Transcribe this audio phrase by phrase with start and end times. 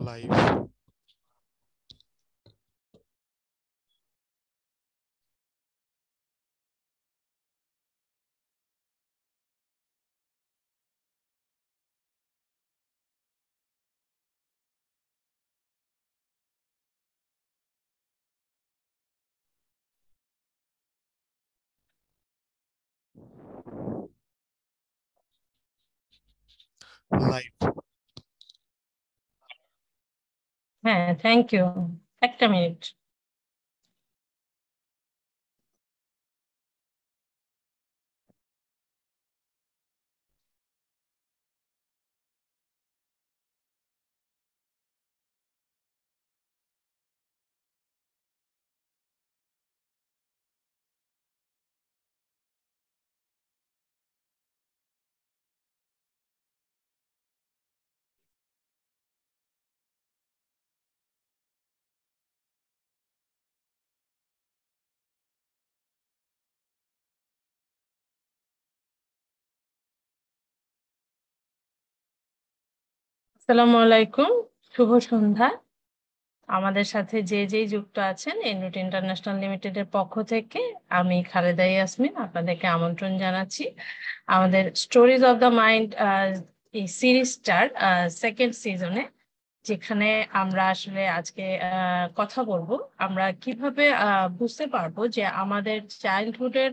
[0.00, 0.68] life.
[27.10, 27.91] Life.
[30.84, 31.64] হ্যাঁ thank you
[32.22, 32.78] একটা minute
[73.42, 74.30] আসসালামু আলাইকুম,
[74.74, 75.48] শুভ সন্ধ্যা।
[76.48, 80.60] আমাদের সাথে যে যেই যুক্ত আছেন এনরুট ইন্টারন্যাশনাল লিমিটেডের পক্ষ থেকে
[80.98, 83.64] আমি খালেদা ইয়াসমিন আপনাদেরকে আমন্ত্রণ জানাচ্ছি।
[84.34, 85.88] আমাদের স্টোরিজ অফ দ্য মাইন্ড
[86.78, 87.64] এই সিরিজটার
[88.22, 89.04] সেকেন্ড সিজনে
[89.64, 90.08] যেখানে
[90.42, 91.44] আমরা আসলে আজকে
[92.18, 92.70] কথা বলব।
[93.06, 93.84] আমরা কীভাবে
[94.40, 96.70] বুঝতে পারব যে আমাদের চাইল্ডহুডের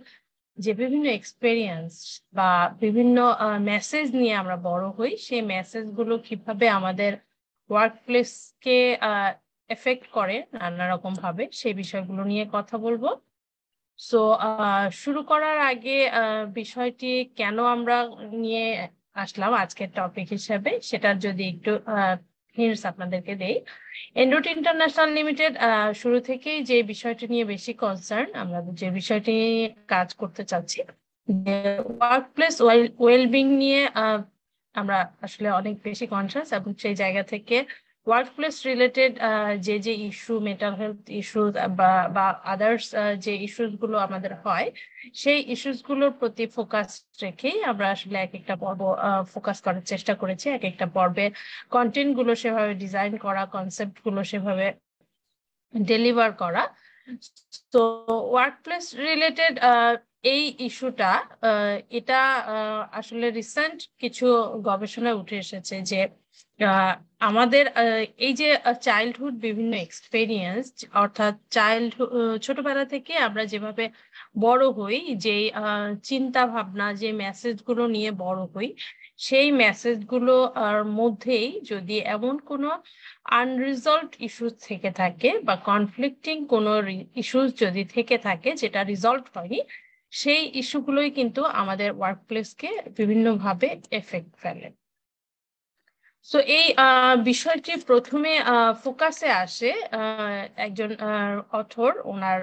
[0.60, 1.92] যে বিভিন্ন এক্সপেরিয়েন্স
[2.38, 2.50] বা
[2.84, 3.18] বিভিন্ন
[3.72, 7.12] মেসেজ নিয়ে আমরা বড় হই, সেই মেসেজগুলো কীভাবে আমাদের
[7.70, 8.78] ওয়ার্ক প্লেসকে
[9.70, 13.04] এফেক্ট করে নানা রকম ভাবে, সেই বিষয়গুলো নিয়ে কথা বলব।
[14.00, 14.20] সো
[15.02, 15.98] শুরু করার আগে
[16.60, 17.98] বিষয়টি কেন আমরা
[18.44, 18.66] নিয়ে
[19.24, 21.72] আসলাম আজকের টপিক হিসেবে সেটার যদি একটু
[22.58, 23.56] হিন্টস আপনাদেরকে দেই।
[24.16, 25.54] এন্ডোট ইন্টারন্যাশনাল লিমিটেড
[26.02, 30.80] শুরু থেকেই যে বিষয়টি নিয়ে বেশি কনসার্ন আমরা যে বিষয়টি নিয়ে কাজ করতে চাচ্ছি
[31.92, 32.56] ওয়ার্ক প্লেস
[33.00, 33.82] ওয়েলবিং নিয়ে
[34.76, 37.58] আমরা আসলে অনেক বেশি কনসাস এবং সেই জায়গা থেকে
[38.10, 39.14] ওয়ার্ক প্লেস রিলেটেড
[39.66, 41.42] যে যে ইস্যু মেন্টাল হেলথ ইস্যু
[42.18, 42.86] বা আদার্স
[43.26, 44.68] যে ইস্যুসগুলো আমাদের হয়,
[45.22, 46.90] সেই ইস্যুসগুলোর প্রতি ফোকাস
[47.24, 48.82] রেখেই আমরা আসলে এক একটা পর্ব
[49.34, 51.26] ফোকাস করার চেষ্টা করেছি। এক একটা পর্বে
[51.76, 54.68] কন্টেন্টগুলো সেভাবে ডিজাইন করা কনসেপ্টগুলো সেভাবে
[55.74, 56.64] ডেলিভার করা।
[57.74, 57.82] তো
[58.34, 59.54] ওয়ার্ক প্লেস রিলেটেড
[60.34, 61.12] এই ইস্যুটা
[62.00, 62.20] এটা
[63.00, 64.26] আসলে রিসেন্ট কিছু
[64.70, 66.00] গবেষণায় উঠে এসেছে যে
[67.30, 67.64] আমাদের
[68.28, 68.48] এই যে
[68.88, 70.66] চাইল্ডহুড বিভিন্ন এক্সপেরিয়েন্স
[71.04, 71.92] অর্থাৎ চাইল্ড
[72.46, 73.86] ছোটবেলা থেকে আমরা যেভাবে
[74.46, 75.36] বড় হই যে
[76.10, 78.68] চিন্তা ভাবনা যে মেসেজগুলো নিয়ে বড় হই,
[79.28, 80.34] সেই মেসেজগুলো
[81.00, 82.70] মধ্যেই যদি এমন কোনো
[83.40, 86.72] আনরিজলভ ইস্যুস থেকে থাকে বা কনফ্লিক্টিং কোনো
[87.22, 89.60] ইস্যুস যদি থেকে থাকে যেটা রিজলভ হয়নি,
[90.14, 93.68] সেই ইস্যুগুলোই কিন্তু আমাদের ওয়ার্ক প্লেসকে বিভিন্নভাবে
[94.02, 94.68] এফেক্ট ফেলে।
[96.28, 96.66] সো এই
[97.30, 98.32] বিষয়টি প্রথমে
[98.84, 99.70] ফোকাসে আসে
[100.66, 100.90] একজন
[101.60, 102.40] অথর, ওনার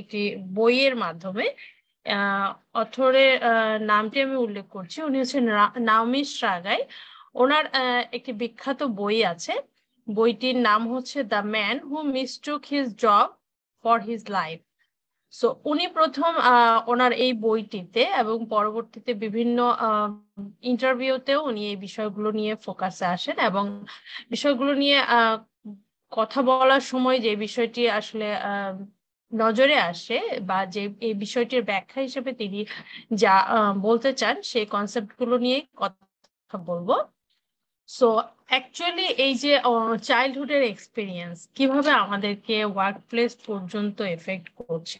[0.00, 0.20] একটি
[0.56, 1.46] বইয়ের মাধ্যমে।
[2.82, 3.34] অথরের
[3.92, 5.44] নামটি আমি উল্লেখ করছি, উনি হচ্ছেন
[5.90, 6.80] নাওমিস রাগাই।
[7.42, 7.64] ওনার
[8.16, 9.54] একটি বিখ্যাত বই আছে।
[10.06, 13.28] বইটির নাম হচ্ছে the man who mistook his job
[13.84, 14.58] for his life.
[15.36, 16.32] So উনি প্রথম
[16.88, 19.58] ওনার এই বইটিতে এবং পরবর্তীতে বিভিন্ন
[20.62, 23.64] ইন্টারভিউতেও উনি এই বিষয়গুলো নিয়ে ফোকাসে আসেন এবং
[24.32, 24.98] বিষয়গুলো নিয়ে
[26.12, 28.26] কথা বলার সময় যে বিষয়টি আসলে
[29.32, 30.16] নজরে আসে
[30.48, 32.60] বা যে, এই বিষয়টির ব্যাখ্যা হিসেবে তিনি
[33.22, 33.34] যা
[33.86, 36.88] বলতে চান সেই কনসেপ্টগুলো নিয়ে কথা বলব।
[37.88, 38.06] সো
[38.50, 39.52] অ্যাকচুয়ালি এই যে
[40.08, 44.96] চাইল্ডহুডের এক্সপিরিয়েন্স কীভাবে আমাদেরকে ওয়ার্ক প্লেস পর্যন্ত এফেক্ট করছে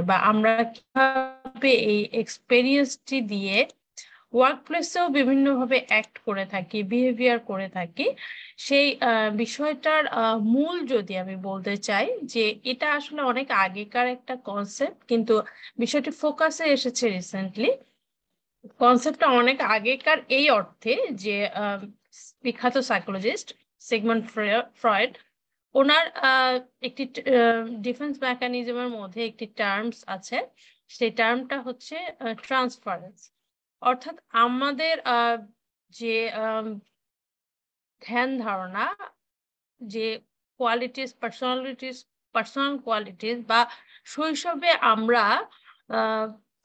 [0.00, 3.56] বা আমরা কীভাবে এই এক্সপেরিয়েন্সটি দিয়ে
[4.34, 8.06] ওয়ার্ক প্লেসেও বিভিন্নভাবে অ্যাক্ট করে থাকি বিহেভিয়ার করে থাকি,
[8.58, 8.86] সেই
[9.36, 10.02] বিষয়টার
[10.54, 15.34] মূল যদি আমি বলতে চাই যে এটা আসলে অনেক আগেকার একটা কনসেপ্ট কিন্তু
[15.78, 17.70] বিষয়টি ফোকাসে এসেছে রিসেন্টলি
[18.80, 20.92] কনসেপ্টটা অনেক আগেকার এই অর্থে
[21.24, 21.36] যে
[22.44, 23.48] বিখ্যাত সাইকোলজিস্ট
[23.82, 24.22] সিগমন্ড
[24.80, 25.12] ফ্রয়েড
[25.74, 26.04] ওনার
[26.88, 27.04] একটি
[27.86, 30.38] ডিফেন্স মেকানিজমের মধ্যে একটি টার্মস আছে।
[30.90, 31.96] সেই টার্মটা হচ্ছে
[32.46, 33.18] ট্রান্সফারেন্স
[33.82, 34.94] অর্থাৎ আমাদের
[35.92, 36.14] যে
[38.02, 38.84] ধ্যান ধারণা,
[39.80, 40.06] যে
[40.60, 41.96] কোয়ালিটিস পার্সোনালিটিস
[42.34, 43.60] পার্সোনাল কোয়ালিটিস বা
[44.06, 45.24] শৈশবে আমরা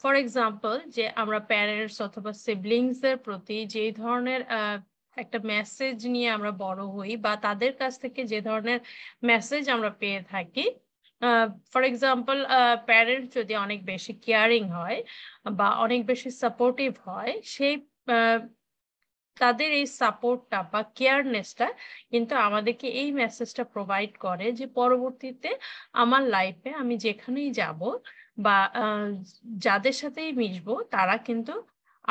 [0.02, 4.42] ফর এক্সাম্পল যে আমরা প্যারেন্টস অথবা সিবলিংস এর প্রতি যে ধরনের
[5.20, 8.80] একটা মেসেজ নিয়ে আমরা বড় হই বা তাদের কাছ থেকে যে ধরনের
[9.24, 10.66] মেসেজ আমরা পেয়ে থাকি।
[11.72, 12.38] ফর এক্সাম্পল
[12.88, 15.00] প্যারেন্ট যদি অনেক বেশি কেয়ারিং হয়
[15.58, 17.76] বা অনেক বেশি সাপোর্টিভ হয়, সেই
[19.38, 21.68] তাদের এই সাপোর্টটা বা কেয়ারনেসটা
[22.12, 25.50] কিন্তু আমাদেরকে এই মেসেজটা প্রোভাইড করে যে পরবর্তীতে
[25.94, 27.80] আমার লাইফে আমি যেখানেই যাব
[28.38, 28.58] বা
[29.66, 31.54] যাদের সাথেই মিশবো তারা কিন্তু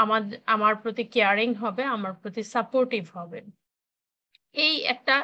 [0.03, 0.23] আমার
[0.55, 3.39] আমার প্রতি কেয়ারিং হবে, আমার প্রতি সাপোর্টিভ হবে।
[4.56, 5.17] এই একটা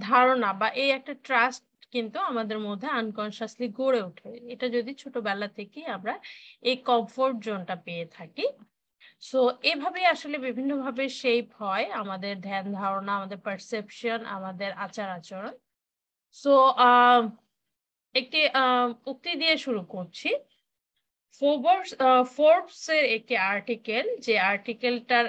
[0.00, 1.62] ধারণা বা এই একটা ট্রাস্ট
[1.94, 6.14] কিন্তু আমাদের মধ্যে আনকনসিয়াসলি গড়ে ওঠে। এটা যদি ছোটবেলা থেকেই আমরা
[6.62, 8.44] এই কমফোর্ট জোনটা পেয়ে থাকি।
[9.22, 9.38] সো
[9.70, 15.54] এভাবে আসলে বিভিন্নভাবে শেপ হয় আমাদের ধ্যান ধারণা, আমাদের পারসেপশন আমাদের আচার আচরণ।
[16.36, 16.52] সো
[18.14, 18.40] একটি
[19.06, 20.28] উক্তি দিয়ে শুরু করছি।
[22.36, 25.26] ফোর্বস এর একটি আর্টিকেল যে আর্টিকেলটার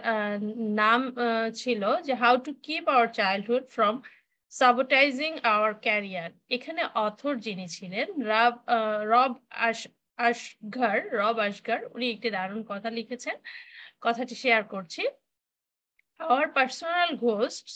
[0.82, 1.02] নাম
[1.56, 3.96] ছিল যে how to keep our childhood from
[4.54, 8.56] sabotaging our career এখানে অথর যিনি ছিলেন রব
[9.14, 9.34] রব
[9.68, 9.80] আশ
[10.18, 13.36] আশঘর রব আশঘর উনি একটি দারুণ কথা লিখেছেন।
[14.02, 15.02] কথাটি শেয়ার করছি।
[16.20, 17.76] Our personal ghosts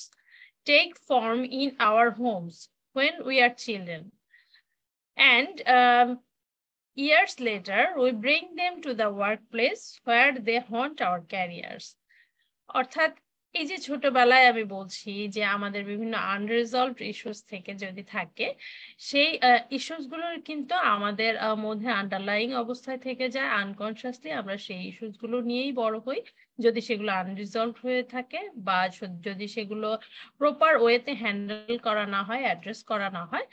[0.65, 2.57] take form in our homes
[2.95, 4.11] when are children.
[5.17, 6.19] And um,
[6.97, 11.85] years later, we bring them to the workplace where they haunt our careers.
[12.69, 13.11] অর্থাৎ
[13.55, 18.47] এই যে ছোটবেলায় আমি বলছি যে আমাদের বিভিন্ন আনরিজলভড ইস্যুস থেকে যদি থাকে
[19.09, 19.29] সেই
[19.77, 21.33] ইস্যুসগুলোর কিন্তু আমাদের
[21.65, 26.19] মধ্যে আন্ডারলাইং অবস্থায় থেকে যায় আনকনসিয়াসলি আমরা সেই ইস্যুসগুলো নিয়েই বড় হই
[26.59, 28.79] যদি সেগুলো আনরিজলভ হয়ে থাকে বা
[29.27, 29.89] যদি সেগুলো
[30.39, 33.47] প্রপার ওয়েতে হ্যান্ডেল করা না হয় অ্যাড্রেস করা না হয়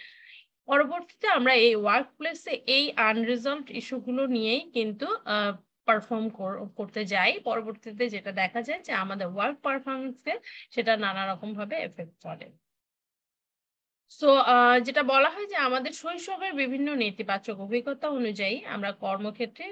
[0.73, 5.07] পরবর্তীতে আমরা এই ওয়ার্ক প্লেসে এই আনরিজলভ ইস্যুগুলো নিয়েই কিন্তু
[5.89, 6.27] পারফর্ম
[6.79, 10.35] করতে যাই। পরবর্তীতে যেটা দেখা যায় যে আমাদের ওয়ার্ক পারফরমেন্সকে
[10.75, 12.47] সেটা নানা রকম ভাবে এফেক্ট করে।
[14.21, 14.29] সো
[14.87, 19.67] যেটা বলা হয় যে আমাদের শৈশবের বিভিন্ন নেতিবাচক অভিজ্ঞতা অনুযায়ী আমরা কর্মক্ষেত্রে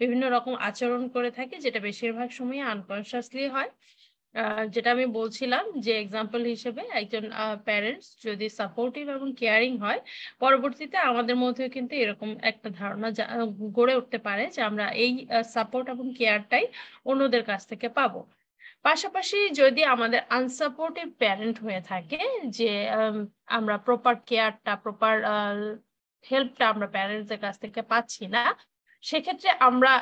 [0.00, 3.70] বিভিন্ন রকম আচরণ করে থাকি, যেটা বেশিরভাগ সময় আনকনসিয়াসলি হয়।
[4.74, 7.24] যেটা আমি বলছিলাম যে এক্সাম্পল হিসেবে একজন
[7.68, 10.00] প্যারেন্টস যদি সাপোর্টিভ এবং কেয়ারিং হয়,
[10.44, 13.08] পরবর্তীতে আমাদের মধ্যে কিন্তু এরকম একটা ধারণা
[13.78, 15.12] গড়ে উঠতে পারে যে আমরা এই
[15.54, 16.64] সাপোর্ট এবং কেয়ারটাই
[17.10, 18.20] অন্যদের কাছ থেকে পাবো।
[18.86, 22.20] পাশাপাশি যদি আমাদের আনসাপোর্টিভ প্যারেন্ট হয়ে থাকে
[22.58, 22.70] যে
[23.58, 25.14] আমরা প্রপার কেয়ারটা প্রপার
[26.24, 28.42] হেল্পটা আমরা প্যারেন্টসদের কাছ থেকে পাচ্ছি না,
[29.04, 29.92] সেক্ষেত্রে আমরা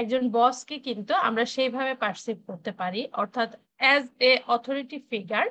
[0.00, 3.50] একজন বসকে কিন্তু আমরা সেইভাবে পারসিভ করতে পারি। অর্থাৎ
[3.80, 5.46] অ্যাজ এ অথরিটি ফিগার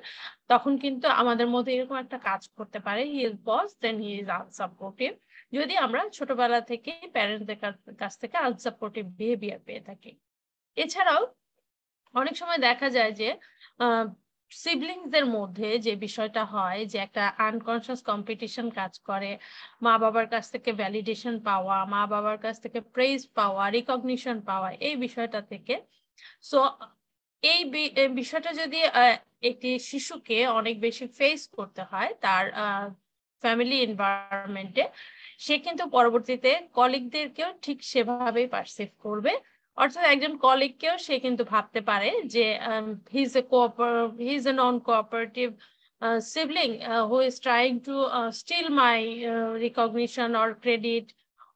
[0.51, 4.27] তখন কিন্তু আমাদের মধ্যে এরকম একটা কাজ করতে পারে। He is boss then he is
[4.41, 5.11] আনসাপোর্টিভ
[5.57, 7.59] যদি আমরা ছোটবেলা থেকে প্যারেন্টদের
[8.01, 10.11] কাছ থেকে আনসাপোর্টিভ বিহেভিয়ার পেয়ে থাকি।
[10.77, 11.21] এছাড়াও
[12.15, 13.29] অনেক সময় দেখা যায় যে
[14.51, 19.31] সিবলিংসদের মধ্যে যে বিষয়টা হয়, যে একটা আনকনসিয়াস কম্পিটিশন কাজ করে
[19.85, 24.95] মা বাবার কাছ থেকে ভ্যালিডেশন পাওয়া মা বাবার কাছ থেকে প্রেজ পাওয়া রিকগনিশন পাওয়া, এই
[25.05, 25.75] বিষয়টা থেকে।
[26.49, 26.59] সো
[27.43, 27.61] এই
[28.15, 28.77] বিষয়টা যদি
[29.41, 32.45] একটি শিশুকে অনেক বেশি ফেস করতে হয় তার
[33.43, 34.83] ফ্যামিলি এনভায়রনমেন্টে
[35.39, 39.33] সে কিন্তু পরবর্তীতে কলিগদেরকেও ঠিক সেভাবেই পারসিভ করবে।
[39.75, 42.45] অর্থাৎ একজন কলিগকেও সে কিন্তু ভাবতে পারে যে
[43.13, 43.93] his a cooper
[44.29, 45.49] his a non cooperative
[46.01, 49.57] sibling uh, who is trying to uh, steal my uh,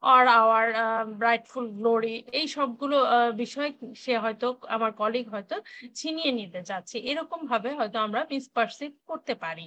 [0.02, 1.02] or our uh,
[1.78, 2.96] glory এই সবগুলো
[3.42, 3.70] বিষয়
[4.04, 5.56] সে হয়তো আমার কলিগ হয়তো
[5.94, 9.66] ছিনিয়ে নিতে চাচ্ছে। এরকম ভাবে হয়তো আমরা মিসপারসিভ করতে পারি।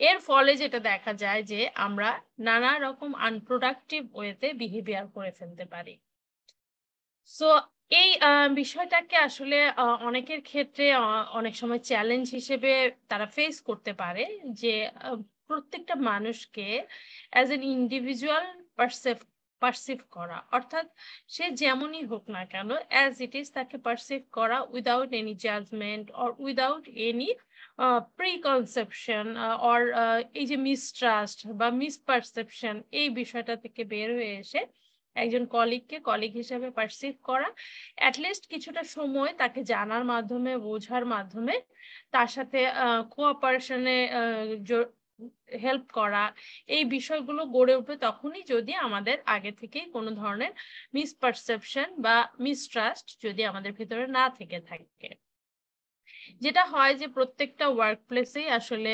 [0.00, 2.08] এর ফলে যেটা দেখা যায় যে আমরা
[2.40, 5.94] নানা রকম আনপ্রোডাক্টিভ ওয়েতে বিহেভিয়ার করে ফেলতে পারি।
[7.30, 7.48] সো
[7.92, 8.10] এই
[8.54, 9.58] বিষয়টাকে আসলে
[10.08, 10.84] অনেকের ক্ষেত্রে
[11.38, 12.72] অনেক সময় চ্যালেঞ্জ হিসেবে
[13.08, 14.24] তারা ফেস করতে পারে
[14.60, 14.74] যে
[15.48, 16.68] প্রত্যেকটা মানুষকে
[17.32, 18.46] as an individual
[18.78, 19.16] perceive
[19.62, 20.86] perceive করা। অর্থাৎ
[21.34, 26.30] সে যেমনই হোক না কেন অ্যাজ ইট ইজ তাকে পারসিভ করা without any judgement or
[26.44, 27.30] without any
[28.20, 29.26] preconception
[29.70, 29.80] or
[30.40, 34.60] এই যে মিসট্রাস্ট বা মিসপারসেপশন এই বিষয়টা থেকে বের হয়ে এসে
[35.16, 37.48] একজন কলিগকে কলিগ হিসেবে পারসিভ করা।
[38.00, 41.54] অ্যাটলিস্ট কিছুটা সময় তাকে জানার মাধ্যমে, বোঝার মাধ্যমে
[42.14, 42.58] তার সাথে
[43.14, 43.96] কোঅপারেশনে
[45.64, 46.24] হেল্প করা,
[46.68, 50.52] এই বিষয়গুলো গড়ে উঠবে তখনই যদি আমাদের আগে থেকেই কোনো ধরনের
[50.96, 52.14] মিসপারসেপশন বা
[52.46, 55.08] মিসট্রাস্ট যদি আমাদের ভিতরে না থেকে থাকে।
[56.44, 58.92] যেটা হয় যে প্রত্যেকটা ওয়ার্ক প্লেসেই আসলে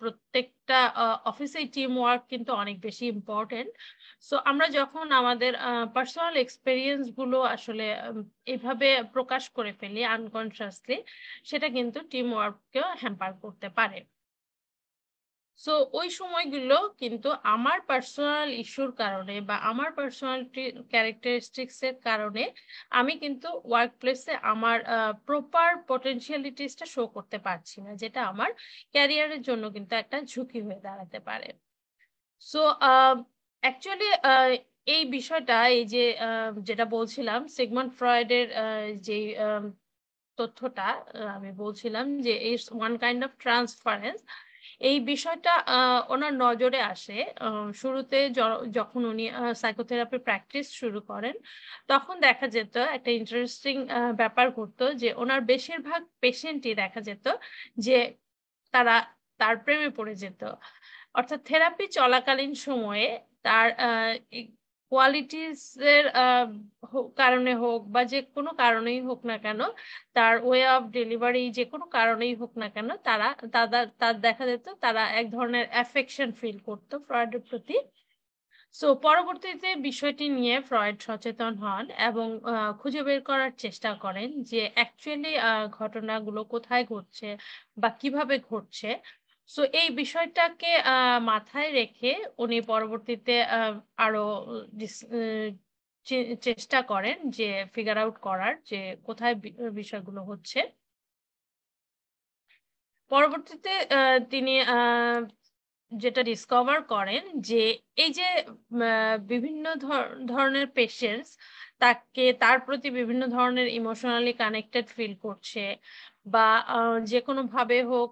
[0.00, 0.80] প্রত্যেক একটা
[1.30, 3.70] অফিসে টিম ওয়ার্ক কিন্তু অনেক বেশি ইম্পর্টেন্ট
[4.28, 5.52] সো আমরা যখন আমাদের
[5.96, 7.84] পার্সোনাল এক্সপেরিয়েন্সগুলো আসলে
[8.46, 10.96] এভাবে প্রকাশ করে ফেলি আনকনসিয়াসলি
[11.50, 13.98] সেটা কিন্তু টিম ওয়ার্ককেও হ্যাম্পার করতে পারে।
[15.60, 20.62] সো ওই সময়গুলো কিন্তু আমার পার্সোনাল ইস্যুর কারণে বা আমার পার্সোনালিটি
[20.92, 22.44] ক্যারেক্টারিস্টিক্স এর কারণে
[22.98, 24.78] আমি কিন্তু ওয়ার্ক প্লেসে আমার
[25.28, 28.50] প্রপার পটেনশিয়ালিটিসটা শো করতে পারছি না, যেটা আমার
[28.94, 31.48] ক্যারিয়ারের জন্য কিন্তু একটা ঝুঁকি হয়ে দাঁড়াতে পারে।
[32.42, 32.60] সো
[33.62, 34.08] অ্যাকচুয়ালি
[34.94, 36.04] এই বিষয়টা, এই যে
[36.68, 38.46] যেটা বলছিলাম সিগমন্ড ফ্রয়েডের
[39.06, 39.18] যে
[40.38, 40.88] তথ্যটা
[41.36, 44.20] আমি বলছিলাম যে এই ওয়ান কাইন্ড অফ ট্রান্সফারেন্স
[44.80, 45.52] এই বিষয়টা
[46.08, 47.16] ওনার নজরে আসে।
[47.74, 48.18] শুরুতে
[48.72, 49.24] যখন উনি
[49.62, 51.34] সাইকোথেরাপি প্র্যাকটিস শুরু করেন,
[51.88, 53.76] তখন দেখা যেত একটা ইন্টারেস্টিং
[54.16, 57.26] ব্যাপার করতো যে ওনার বেশিরভাগ পেশেন্টই দেখা যেত
[57.78, 57.96] যে
[58.74, 58.94] তারা
[59.40, 60.42] তার প্রেমে পড়ে যেত।
[61.14, 63.06] অর্থাৎ থেরাপি চলাকালীন সময়ে
[63.42, 63.68] তার
[64.92, 66.04] কোয়ালিটিস এর
[67.20, 69.60] কারণে হোক বা যে কোনো কারণেই হোক না কেন,
[70.16, 73.26] তার ওয়ে অফ ডেলিভারি যে কোনো কারণেই হোক না কেন, তারা
[74.00, 77.76] তার দেখা যেত তারা এক ধরনের অ্যাফেকশন ফিল করতো ফ্রয়েডের প্রতি।
[78.74, 82.26] সো পরবর্তীতে বিষয়টি নিয়ে ফ্রয়েড সচেতন হন এবং
[82.80, 85.32] খুঁজে বের করার চেষ্টা করেন যে অ্যাকচুয়ালি
[85.78, 87.28] ঘটনাগুলো কোথায় ঘটছে
[87.82, 88.88] বা কীভাবে ঘটছে।
[89.50, 90.66] সো এই বিষয়টাকে
[91.30, 93.32] মাথায় রেখে উনি পরবর্তীতে
[93.98, 94.20] আরও
[96.46, 98.76] চেষ্টা করেন যে ফিগার আউট করার যে
[99.06, 99.34] কোথায়
[99.78, 100.58] বিষয়গুলো হচ্ছে।
[103.10, 103.70] পরবর্তীতে
[104.30, 104.52] তিনি
[105.92, 107.62] যেটা ডিসকভার করেন যে
[107.96, 108.28] এই যে
[109.28, 109.64] বিভিন্ন
[110.32, 111.30] ধরনের পেশেন্টস
[111.80, 115.62] তাকে, তার প্রতি বিভিন্ন ধরনের ইমোশনালি কানেক্টেড ফিল করছে
[116.26, 116.48] বা
[117.10, 118.10] যে কোনো ভাবে হোক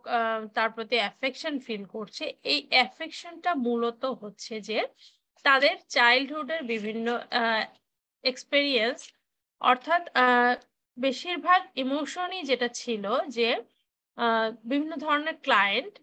[0.56, 4.78] তার প্রতি অ্যাফেকশন ফিল করছে, এই অ্যাফেকশনটা মূলত হচ্ছে যে,
[5.44, 7.06] তাদের চাইল্ডহুডের বিভিন্ন
[8.24, 8.98] এক্সপেরিয়েন্স
[9.60, 10.02] অর্থাৎ
[10.98, 13.04] বেশিরভাগ ইমোশনই যেটা ছিল
[13.36, 13.48] যে
[14.64, 15.94] বিভিন্ন ধরনের ক্লায়েন্ট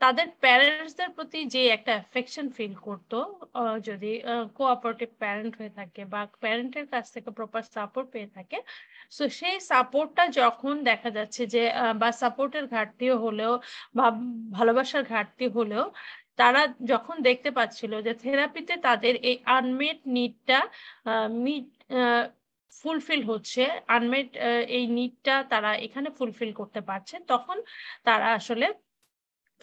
[0.00, 3.18] তাদের প্যারেন্টসদের প্রতি যে একটা অ্যাফেকশন ফিল করতো
[3.88, 4.10] যদি
[4.58, 8.58] কোঅপারেটিভ প্যারেন্ট হয়ে থাকে বা প্যারেন্টের কাছ থেকে প্রপার সাপোর্ট পেয়ে থাকে
[9.16, 11.62] সো সেই সাপোর্টটা যখন দেখা যাচ্ছে যে
[12.00, 13.52] বা সাপোর্টের ঘাটতি হলেও
[13.98, 14.06] বা
[14.58, 15.84] ভালোবাসার ঘাটতি হলেও,
[16.40, 16.60] তারা
[16.92, 20.58] যখন দেখতে পাচ্ছিল যে থেরাপিতে তাদের এই আনমেড নিডটা
[21.44, 21.66] মিট
[22.72, 23.62] ফুলফিল হচ্ছে
[23.96, 24.28] আনমেড
[24.76, 27.56] এই নিডটা তারা এখানে ফুলফিল করতে পারছে, তখন
[28.08, 28.66] তারা আসলে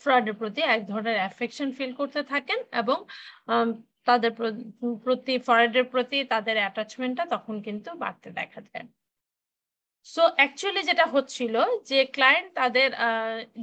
[0.04, 2.98] ফ্রয়েডের প্রতি এক ধরনের অ্যাফেকশন ফিল করতে থাকেন এবং
[4.08, 4.32] তাদের
[5.06, 8.88] প্রতি ফ্রয়েডের প্রতি তাদের অ্যাটাচমেন্টটা তখন কিন্তু বাড়তে দেখা যায়।
[10.06, 11.56] সো অ্যাকচুয়ালি যেটা হচ্ছিল
[11.89, 12.89] যে ক্লায়েন্ট তাদের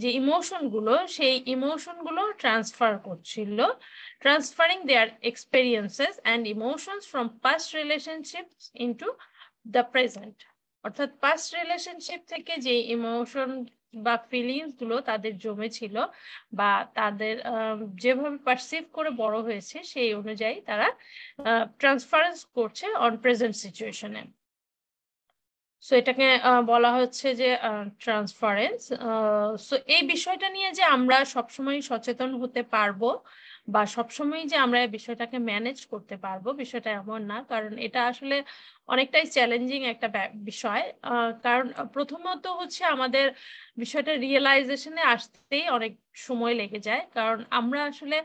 [0.03, 3.59] যে ইমোশনগুলো, সেই ইমোশনগুলো ট্রান্সফার করছিল।
[4.23, 8.47] Transferring their experiences and emotions from past relationship
[8.87, 9.09] into
[9.75, 10.37] the present
[10.85, 13.51] অর্থাৎ পাস্ট রিলেশনশিপ থেকে যে ইমোশন
[14.05, 15.97] বা ফিলিংসগুলো তাদের জমে ছিল
[16.53, 17.35] বা তাদের
[17.95, 20.89] যেভাবে পারসিভ করে বড় হয়েছে সেই অনুযায়ী তারা
[21.81, 24.23] ট্রান্সফারেন্স করছে অন প্রেজেন্ট সিচুয়েশনে
[25.85, 26.27] সো এটাকে
[26.67, 27.49] বলা হচ্ছে যে
[27.99, 28.81] ট্রান্সফারেন্স
[29.59, 33.03] সো এই বিষয়টা নিয়ে যে আমরা সবসময় সচেতন হতে পারব
[33.69, 38.37] বা সবসময় যে আমরা বিষয়টাকে ম্যানেজ করতে পারব বিষয়টা এমন না। কারণ এটা আসলে
[38.89, 40.09] অনেকটাই চ্যালেঞ্জিং একটা
[40.45, 40.83] বিষয়।
[41.45, 43.27] কারণ প্রথমত হচ্ছে আমাদের
[43.79, 48.17] বিষয়টা রিয়েলাইজেশনে আসতেই অনেক সময় লেগে যায়। কারণ আমরা আসলে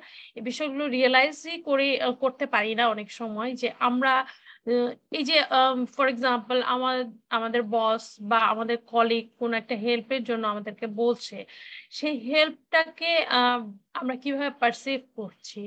[0.43, 1.86] বিষয়গুলো রিয়েলাইজই করে
[2.22, 4.13] করতে পারি না অনেক সময় যে আমরা
[5.12, 5.36] এই যে
[5.96, 6.98] ফর এক্সাম্পল আমার,
[7.30, 11.36] আমাদের বস বা আমাদের কলিগ কোন একটা হেল্পের জন্য আমাদেরকে বলছে,
[11.94, 13.08] সেই হেল্পটাকে
[13.96, 15.60] আমরা কীভাবে পারসিভ করছি?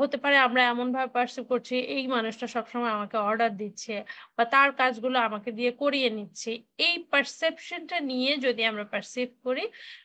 [0.00, 3.92] হতে পারে আমরা এমন ভাবে পারসিভ করছি, এই মানুষটা সবসময় আমাকে অর্ডার দিচ্ছে
[4.36, 6.50] বা তার কাজগুলো আমাকে দিয়ে করিয়ে নিচ্ছে।
[6.80, 9.62] এই পারসেপশনটা নিয়ে যদি আমরা পারসিভ করি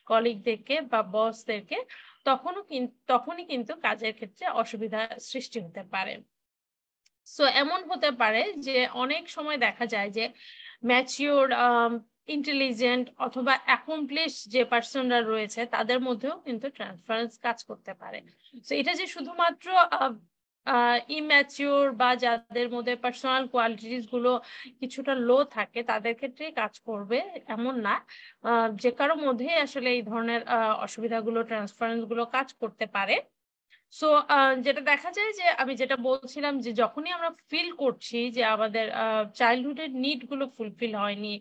[0.07, 1.77] কলিগদেরকে বা বসদেরকে
[2.25, 6.13] তখনও কিন্তু তখনই কিন্তু কাজের ক্ষেত্রে অসুবিধা সৃষ্টি হতে পারে।
[7.27, 8.72] সো এমন হতে পারে যে
[9.03, 10.25] অনেক সময় দেখা যায় যে
[10.89, 11.48] ম্যাচিওর
[12.36, 18.20] ইন্টেলিজেন্ট অথবা অ্যাকমপ্লিশ যে পার্সনরা রয়েছে, তাদের মধ্যেও কিন্তু ট্রান্সফারেন্স কাজ করতে পারে।
[18.67, 19.67] তো এটা যে শুধুমাত্র
[21.20, 24.32] ইম্যাচিওর বা যাদের মধ্যে পার্সোনাল কোয়ালিটিসগুলো
[24.79, 27.17] কিছুটা লো থাকে, তাদের ক্ষেত্রেই কাজ করবে
[27.55, 27.96] এমন না।
[28.84, 30.41] যে কারও মধ্যেই আসলে এই ধরনের
[30.86, 33.15] অসুবিধাগুলো ট্রান্সফারেন্সগুলো কাজ করতে পারে।
[33.95, 34.05] সো
[34.65, 38.85] যেটা দেখা যায় যে আমি যেটা বলছিলাম যে যখনই আমরা ফিল করছি যে আমাদের
[39.39, 41.33] চাইল্ডহুডের নিডগুলো ফুলফিল হয়নি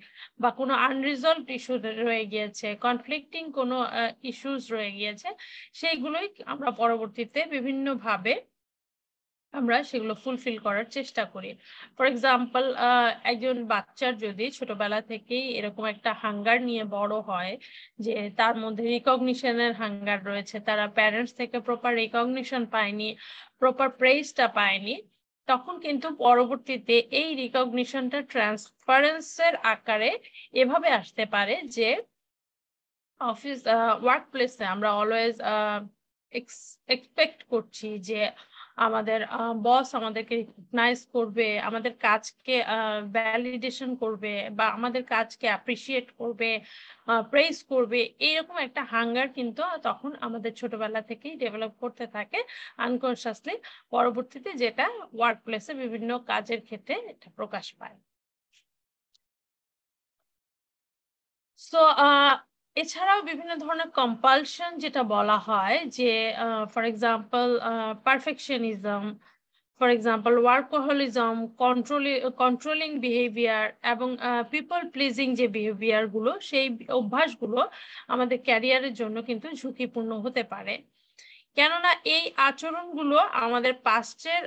[0.42, 3.76] বা কোনো আনরিজলভ ইস্যু রয়ে গিয়েছে কনফ্লিক্টিং কোনো
[4.30, 5.28] ইস্যুস রয়ে গিয়েছে,
[5.80, 8.32] সেইগুলোই আমরা পরবর্তীতে বিভিন্নভাবে
[9.58, 11.50] আমরা সেগুলো ফুলফিল করার চেষ্টা করি।
[11.96, 12.64] ফর এক্সাম্পল
[13.32, 17.52] একজন বাচ্চার যদি ছোটবেলা থেকেই এরকম একটা হাঙ্গার নিয়ে বড় হয়,
[18.04, 23.08] যে তার মধ্যে রিকগনিশনের হাঙ্গার রয়েছে, তারা প্যারেন্টস থেকে প্রপার রিকগনিশন পায়নি
[23.60, 24.94] প্রপার প্রেসটা পায়নি,
[25.48, 30.10] তখন কিন্তু পরবর্তীতে এই রিকগনিশনটা ট্রান্সফারেন্সের আকারে
[30.62, 31.88] এভাবে আসতে পারে যে
[33.20, 33.58] অফিস
[34.04, 35.36] ওয়ার্ক প্লেসে আমরা অলওয়েজ
[36.94, 38.20] এক্সপেক্ট করছি যে
[38.78, 39.20] আমাদের
[39.64, 42.54] বস আমাদেরকে রিকগনাইজ করবে, আমাদের কাজকে
[43.14, 44.28] ভ্যালিডেশন করবে
[44.58, 46.48] বা আমাদের কাজকে অ্যাপ্রিসিয়েট করবে
[47.32, 52.38] প্রেস করবে এইরকম একটা হাঙ্গার কিন্তু তখন আমাদের ছোটবেলা থেকেই ডেভেলপ করতে থাকে
[52.78, 53.54] আনকনসিয়াসলি
[53.92, 57.96] পরবর্তীতে যেটা ওয়ার্ক প্লেসে বিভিন্ন কাজের ক্ষেত্রে এটা প্রকাশ পায়।
[61.60, 61.78] সো
[62.76, 66.10] এছাড়াও বিভিন্ন ধরনের কম্পালশন যেটা বলা হয় যে
[66.72, 67.48] for example
[68.06, 69.04] perfectionism
[69.80, 72.12] for example workaholism কন্ট্রোলি
[72.42, 74.08] controlling behaviour এবং
[74.52, 76.66] পিপল প্লিজিং যে বিহেভিয়ারগুলো সেই
[76.98, 77.58] অভ্যাসগুলো
[78.08, 80.74] আমাদের ক্যারিয়ারের জন্য কিন্তু ঝুঁকিপূর্ণ হতে পারে।
[81.56, 84.42] কেননা এই আচরণগুলো আমাদের পাস্টের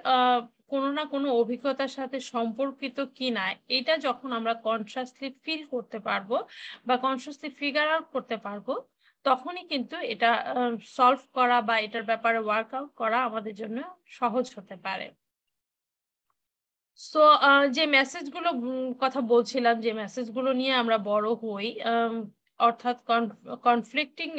[0.71, 3.45] কোনো না কোনো অভিজ্ঞতার সাথে সম্পর্কিত কি না
[3.77, 6.29] এটা যখন আমরা কনসিয়াসলি ফিল করতে পারব
[6.87, 8.67] বা কনসিয়াসলি ফিগার আউট করতে পারব,
[9.25, 10.29] তখনই কিন্তু এটা
[10.97, 13.77] সলভ করা বা এটার ব্যাপারে ওয়ার্কআউট করা আমাদের জন্য
[14.19, 15.07] সহজ হতে পারে।
[16.99, 17.21] সো
[17.75, 18.49] যে মেসেজগুলো
[19.03, 21.67] কথা বলছিলাম, যে মেসেজগুলো নিয়ে আমরা বড় হই
[22.59, 22.97] অর্থাৎ
[23.67, 24.29] কনফ্লিক্টিং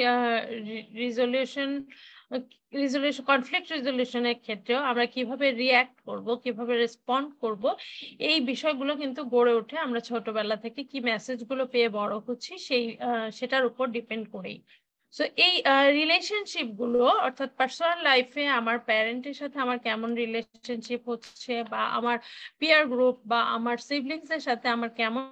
[1.02, 1.70] রিজলিউশন
[2.74, 7.64] রিজলিউশন কনফ্লিক্ট রিজলিউশনের ক্ষেত্রেও আমরা কীভাবে রিয়্যাক্ট করব, কীভাবে রেসপন্ড করব,
[8.28, 12.84] এই বিষয়গুলো কিন্তু গড়ে ওঠে। আমরা ছোটবেলা থেকে কি মেসেজগুলো পেয়ে বড় হচ্ছি সেই
[13.38, 14.58] সেটার উপর ডিপেন্ড করেই
[15.14, 15.54] সো এই
[15.98, 22.16] রিলেশনশিপগুলো, অর্থাৎ পার্সোনাল লাইফে আমার প্যারেন্টের সাথে আমার কেমন রিলেশনশিপ হচ্ছে বা আমার
[22.60, 25.24] পিয়ার গ্রুপ বা আমার সিবলিংস এর সাথে আমার কেমন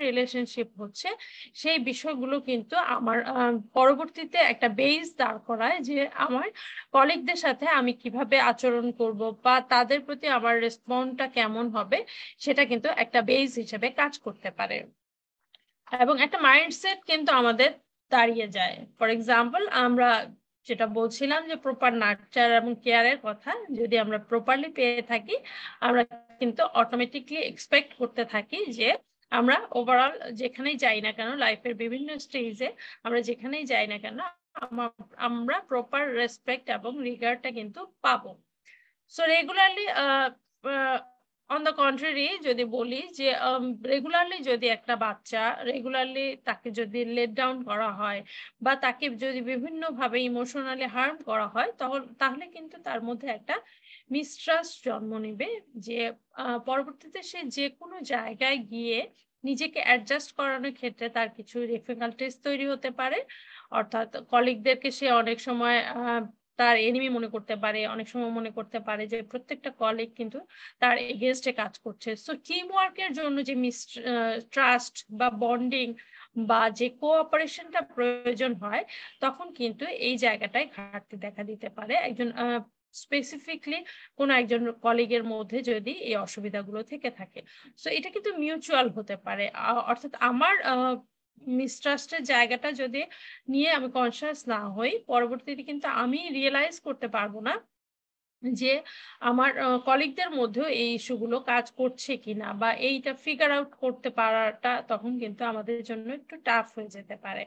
[0.00, 1.08] রিলেশনশিপ হচ্ছে,
[1.54, 3.18] সেই বিষয়গুলো কিন্তু আমার
[3.74, 6.48] পরবর্তীতে একটা বেস দাঁড় করায় যে আমার
[6.92, 11.98] কলিগদের সাথে আমি কীভাবে আচরণ করব বা তাদের প্রতি আমার রেসপন্সটা কেমন হবে,
[12.38, 14.78] সেটা কিন্তু একটা বেস হিসেবে কাজ করতে পারে।
[16.00, 17.70] এবং একটা মাইন্ডসেট কিন্তু আমাদের
[18.12, 20.10] দাঁড়িয়ে যায়। ফর এক্সাম্পল আমরা
[20.66, 25.36] যেটা বলছিলাম যে প্রপার নার্চার এবং কেয়ারের কথা, যদি আমরা প্রপারলি পেয়ে থাকি,
[25.80, 26.02] আমরা
[26.38, 28.88] কিন্তু অটোমেটিকলি এক্সপেক্ট করতে থাকি যে
[29.32, 32.68] আমরা ওভারঅল যেখানেই যাই না কেন লাইফের বিভিন্ন স্টেজে
[33.04, 34.18] আমরা যেখানেই যাই না কেন
[35.28, 38.30] আমরা প্রপার রেসপেক্ট এবং রিগার্ডটা কিন্তু পাবো।
[39.12, 39.84] So regularly
[41.50, 43.28] on the contrary যদি বলি যে
[43.92, 48.20] রেগুলারলি যদি একটা বাচ্চা রেগুলারলি তাকে যদি লেট ডাউন করা হয়
[48.64, 51.70] বা তাকে যদি বিভিন্নভাবে ইমোশনালি হার্ম করা হয়
[52.20, 53.54] তাহলে কিন্তু তার মধ্যে একটা
[54.10, 55.48] মিস্ট্রাস্ট জন্ম নেবে
[55.86, 55.98] যে
[56.68, 58.98] পরবর্তীতে সে যে কোনো জায়গায় গিয়ে
[59.44, 63.18] নিজেকে অ্যাডজাস্ট করানোর ক্ষেত্রে তার কিছু ডিফিকাল্টিস তৈরি হতে পারে।
[63.78, 65.78] অর্থাৎ কলিগদেরকে সে অনেক সময়
[66.58, 70.38] তার এনিমি মনে করতে পারে, অনেক সময় মনে করতে পারে যে প্রত্যেকটা কলিগ কিন্তু
[70.82, 73.78] তার এগেনস্টে কাজ করছে। সো টিম ওয়ার্কের জন্য যে মিস
[74.54, 75.86] ট্রাস্ট বা বন্ডিং
[76.50, 78.82] বা যে কোঅপারেশনটা প্রয়োজন হয়,
[79.20, 82.28] তখন কিন্তু এই জায়গাটায় ঘাটতি দেখা দিতে পারে। একজন
[83.02, 83.78] স্পেসিফিকলি
[84.18, 87.40] কোনো একজন কলিগের মধ্যে যদি এই অসুবিধাগুলো থেকে থাকে।
[87.78, 89.44] সো এটা কিন্তু মিউচুয়াল হতে পারে।
[89.90, 90.54] অর্থাৎ আমার
[91.42, 93.00] মিস্ট্রাস্টের জায়গাটা যদি
[93.52, 97.54] নিয়ে আমি কনসিয়াস না হই, পরবর্তীতে কিন্তু আমি রিয়েলাইজ করতে পারব না
[98.42, 98.72] যে
[99.30, 99.50] আমার
[99.86, 105.42] কলিগদের মধ্যেও এই ইস্যুগুলো কাজ করছে কিনা বা এইটা ফিগার আউট করতে পারাটা তখন কিন্তু
[105.52, 107.44] আমাদের জন্য একটু টাফ হয়ে যেতে পারে।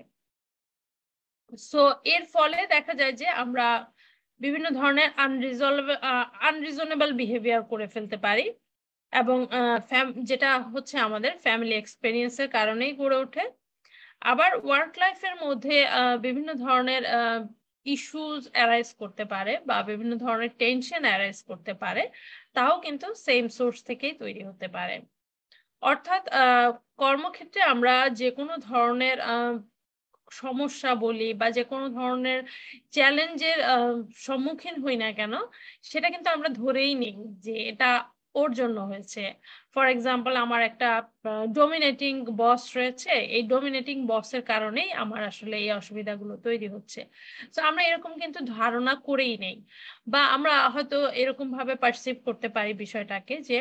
[1.70, 1.82] সো
[2.14, 3.68] এর ফলে দেখা যায় যে আমরা
[4.41, 5.86] বিভিন্ন ধরনের আনরিজলভ
[6.49, 8.45] আনরিজনেবল বিহেভিয়ার করে ফেলতে পারি।
[9.13, 9.38] এবং
[10.30, 13.43] যেটা হচ্ছে আমাদের ফ্যামিলি এক্সপেরিয়েন্সের কারণেই গড়ে ওঠে।
[14.32, 15.75] আবার ওয়ার্ক লাইফের মধ্যে
[16.25, 17.04] বিভিন্ন ধরনের
[17.86, 22.04] ইস্যুস অ্যারাইজ করতে পারে বা বিভিন্ন ধরনের টেনশন অ্যারাইজ করতে পারে,
[22.56, 24.95] তাও কিন্তু সেম সোর্স থেকেই তৈরি হতে পারে।
[25.84, 26.23] অর্থাৎ
[27.04, 29.17] কর্মক্ষেত্রে আমরা যে কোনো ধরনের
[30.34, 32.39] সমস্যা বলি বা যে কোনো ধরনের
[32.94, 33.60] চ্যালেঞ্জের
[34.20, 35.34] সম্মুখীন হই না কেন,
[35.92, 37.15] সেটা কিন্তু আমরা ধরেই নিই
[37.46, 37.89] যে এটা
[38.36, 39.22] ওর জন্য হয়েছে।
[39.74, 40.88] ফর এক্সাম্পল আমার একটা
[41.56, 47.00] ডোমিনেটিং বস রয়েছে, এই ডোমিনেটিং বসের কারণেই আমার আসলে এই অসুবিধাগুলো তৈরি হচ্ছে।
[47.54, 49.58] তো আমরা এরকম কিন্তু ধারণা করেই নেই।
[50.08, 53.58] বা আমরা হয়তো এরকম ভাবে পারসিভ করতে পারি বিষয়টাকে যে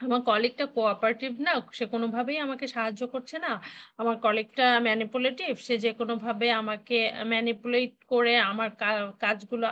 [0.00, 3.48] আমার কলিগটা কোঅপারেটিভ না, সে কোনোভাবেই আমাকে সাহায্য করছে না।
[4.00, 6.94] আমার কলিগটা ম্যানিপুলেটিভ সে যে কোনোভাবে আমাকে
[7.32, 8.68] ম্যানিপুলেট করে আমার
[9.22, 9.66] কাজগুলো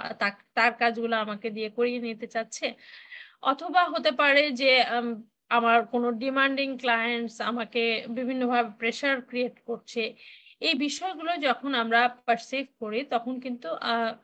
[0.56, 2.64] তার কাজগুলো আমাকে দিয়ে করিয়ে নিতে চাচ্ছে।
[3.44, 4.66] অথবা হতে পারে যে
[5.50, 7.80] আমার কোনো ডিমান্ডিং ক্লায়েন্টস আমাকে
[8.16, 10.00] বিভিন্নভাবে প্রেশার ক্রিয়েট করছে।
[10.64, 13.68] এই বিষয়গুলো যখন আমরা পারসেভ করি, তখন কিন্তু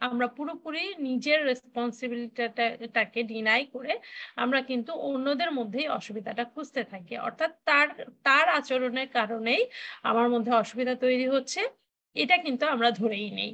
[0.09, 3.93] আমরা পুরোপুরি নিজের রেসপন্সিবিলিটিটাকে ডিনাই করে
[4.37, 7.89] আমরা কিন্তু অন্যদের মধ্যেই অসুবিধাটা খুঁজতে থাকি। অর্থাৎ তার
[8.27, 9.63] তার আচরণের কারণেই
[10.03, 11.61] আমার মধ্যে অসুবিধা তৈরি হচ্ছে,
[12.17, 13.53] এটা কিন্তু আমরা ধরেই নেই।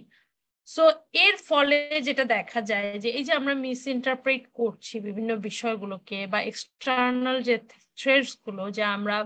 [0.69, 0.83] সো
[1.25, 1.77] এর ফলে
[2.09, 7.55] যেটা দেখা যায় যে, এই যে আমরা মিস ইন্টারপ্রেট করছি বিভিন্ন বিষয়গুলোকে বা এক্সটার্নাল যে
[7.99, 9.17] থ্রেডসগুলো যে আমরা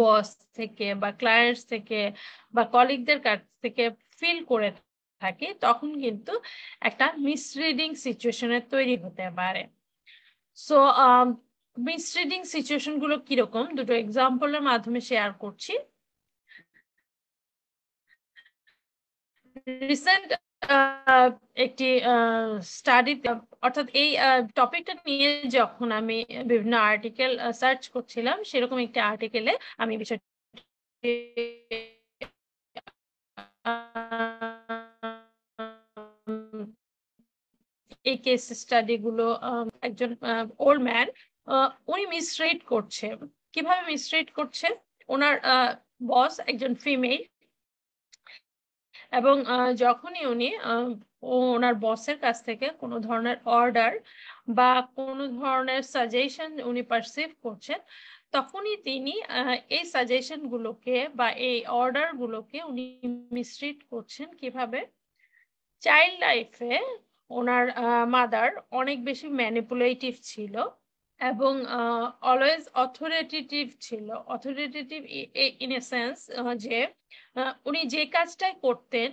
[0.00, 1.98] বস থেকে বা ক্লায়েন্টস থেকে
[2.54, 3.82] বা কলিগদের কাছ থেকে
[4.18, 4.68] ফিল করে
[5.22, 6.32] থাকি, তখন কিন্তু
[6.88, 9.62] একটা মিসরিডিং সিচুয়েশনের তৈরি হতে পারে।
[10.58, 10.76] সো
[11.76, 13.64] মিসরিডিং সিচুয়েশনগুলো কীরকম?
[13.78, 15.72] দুটো এক্সাম্পলের মাধ্যমে শেয়ার করছি।
[19.90, 20.28] রিসেন্ট
[21.64, 21.88] একটি
[22.76, 23.12] স্টাডি
[23.66, 24.10] অর্থাৎ এই
[24.58, 26.16] টপিকটা নিয়ে যখন আমি
[26.50, 30.24] বিভিন্ন আর্টিকেল সার্চ করছিলাম, সেরকম একটি আর্টিকেলে আমি বিষয়টি
[38.10, 39.26] এই কেস স্টাডি গুলো
[39.88, 40.10] একজন
[40.66, 41.06] ওল্ড ম্যান
[41.92, 43.06] উনি মিসরেট করছে।
[43.54, 44.66] কীভাবে মিসরেট করছে?
[45.14, 45.34] ওনার
[46.12, 47.20] বস একজন ফিমেল
[49.12, 49.36] এবং
[49.84, 50.48] যখনই উনি
[51.52, 53.92] ওনার বসের কাছ থেকে কোনো ধরনের অর্ডার
[54.58, 57.78] বা কোনো ধরনের সাজেশন উনি পারসিভ করছেন,
[58.32, 59.14] তখনই তিনি
[59.76, 62.84] এই সাজেশন গুলোকে বা এই অর্ডার গুলোকে উনি
[63.36, 64.80] মিসরিড করছেন কীভাবে?
[65.82, 66.72] চাইল্ড লাইফে
[67.30, 67.64] ওনার
[68.14, 70.54] মাদার অনেক বেশি ম্যানিপুলেটিভ ছিল।
[71.20, 71.52] এবং
[72.30, 75.00] অলওয়েজ অথরিটেটিভ ছিল। অথরিটেটিভ
[75.64, 76.16] ইন এ সেন্স
[76.64, 76.78] যে
[77.68, 79.08] উনি যে কাজটাই করতেন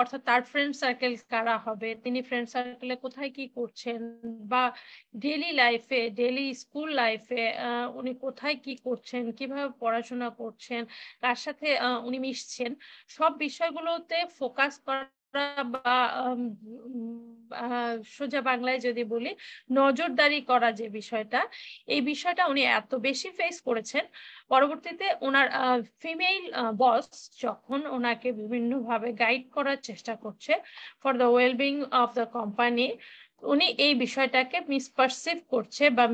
[0.00, 3.98] অর্থাৎ তার ফ্রেন্ড সার্কেল কারা হবে, তিনি ফ্রেন্ড সার্কেলে কোথায় কি করছেন,
[4.52, 4.64] বা
[5.24, 7.44] ডেলি লাইফে ডেলি স্কুল লাইফে
[8.00, 10.82] উনি কোথায় কি করছেন, কীভাবে পড়াশোনা করছেন,
[11.22, 11.68] কার সাথে
[12.08, 12.70] উনি মিশছেন,
[13.16, 15.02] সব বিষয়গুলোতে ফোকাস করা
[15.34, 15.94] বা
[18.16, 19.30] সোজা বাংলায় যদি বলি,
[19.72, 21.40] নজরদারি করা যে বিষয়টা,
[21.88, 24.04] এই বিষয়টা উনি এত বেশি ফেস করেছেন।
[24.48, 25.46] পরবর্তীতে ওনার
[26.02, 26.42] ফিমেল
[26.78, 27.06] বস
[27.44, 30.52] যখন ওনাকে বিভিন্নভাবে গাইড করার চেষ্টা করছে
[31.02, 32.86] for the wellbeing of the company
[33.42, 36.04] উনি এই বিষয়টাকে মিসপারসিভ করছে বা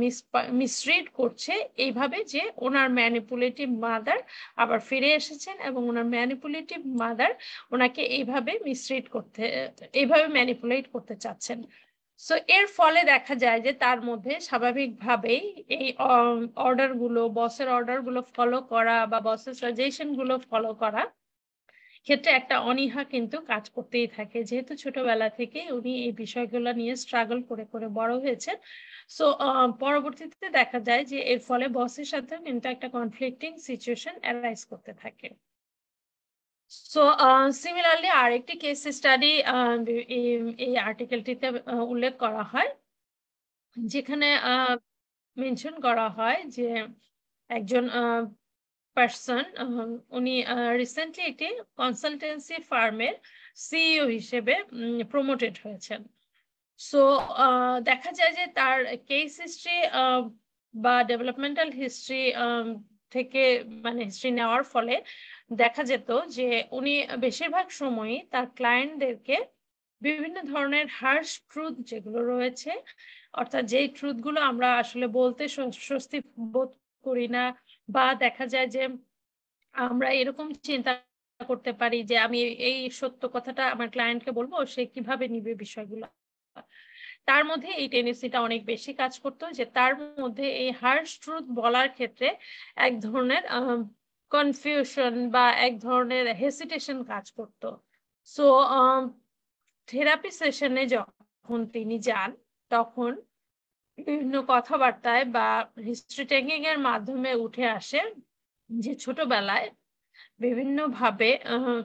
[0.60, 1.52] মিসরিড করছে
[1.84, 4.20] এইভাবে যে ওনার ম্যানিপুলেটিভ মাদার
[4.62, 7.32] আবার ফিরে এসেছেন এবং ওনার ম্যানিপুলেটিভ মাদার
[7.72, 9.42] ওনাকে এইভাবে মিসরিড করতে,
[10.00, 11.58] এইভাবে ম্যানিপুলেট করতে চাচ্ছেন।
[12.20, 15.42] সো এর ফলে দেখা যায় যে তার মধ্যে স্বাভাবিকভাবেই
[15.76, 15.86] এই
[16.58, 21.02] অর্ডারগুলো বসের অর্ডারগুলো ফলো করা বা বসের সাজেশনগুলো ফলো করা
[22.06, 27.38] ক্ষেত্রে একটা অনীহা কিন্তু কাজ করতেই থাকে। যেহেতু ছোটবেলা থেকে উনি এই বিষয়গুলো নিয়ে স্ট্রাগল
[27.50, 28.56] করে করে বড় হয়েছেন।
[29.10, 29.24] সো
[29.80, 35.28] পরবর্তীতে দেখা যায় যে এর ফলে বসের সাথে কিন্তু একটা কনফ্লিক্টিং সিচুয়েশন অ্যারাইজ করতে থাকে।
[36.84, 37.02] সো
[37.62, 39.30] সিমিলারলি আরেকটি কেস স্টাডি
[40.60, 41.46] এই আর্টিকেলটিতে
[41.92, 42.70] উল্লেখ করা হয়।
[43.76, 44.26] যেখানে
[45.36, 46.66] মেনশন করা হয় যে
[47.50, 47.84] একজন
[48.96, 49.44] পার্সন
[50.18, 50.34] উনি
[50.82, 51.48] রিসেন্টলি একটি
[51.80, 53.14] কনসালটেন্সি ফার্মের
[53.66, 54.54] সিইও হিসেবে
[55.12, 56.00] প্রমোটেড হয়েছেন।
[56.80, 57.02] সো
[57.90, 58.78] দেখা যায় যে তার
[59.10, 59.78] কেস হিস্ট্রি
[60.74, 62.22] বা ডেভেলপমেন্টাল হিস্ট্রি
[63.14, 63.42] থেকে
[63.84, 64.94] মানে হিস্ট্রি নেওয়ার ফলে
[65.62, 69.36] দেখা যেত যে উনি বেশিরভাগ সময়ই তার ক্লায়েন্টদেরকে
[70.02, 72.72] বিভিন্ন ধরনের হার্শ ট্রুথ যেগুলো রয়েছে,
[73.40, 75.42] অর্থাৎ যেই ট্রুথগুলো আমরা আসলে বলতে
[75.88, 76.18] স্বস্তি
[76.54, 76.70] বোধ
[77.04, 77.44] করি না
[77.88, 78.82] বা দেখা যায় যে
[79.74, 80.92] আমরা এরকম চিন্তা
[81.40, 86.06] করতে পারি যে আমি এই সত্য কথাটা আমার ক্লায়েন্টকে বলব, সে কীভাবে নিবে বিষয়গুলো।
[87.28, 89.92] তার মধ্যে এই টেনিসিটা অনেক বেশি কাজ করতো যে তার
[90.22, 92.28] মধ্যে এই হার্শ ট্রুথ বলার ক্ষেত্রে
[92.86, 93.42] এক ধরনের
[94.30, 97.62] কনফিউশন বা এক ধরনের হেসিটেশন কাজ করত।
[98.28, 98.46] সো
[99.88, 102.30] থেরাপি সেশনে যখন তিনি যান,
[102.70, 103.10] তখন
[103.98, 105.46] বিভিন্ন কথাবার্তায় বা
[105.88, 108.00] হিস্ট্রি টেকিং এর মাধ্যমে উঠে আসে
[108.70, 109.66] যে ছোটবেলায়
[110.40, 111.30] বিভিন্নভাবে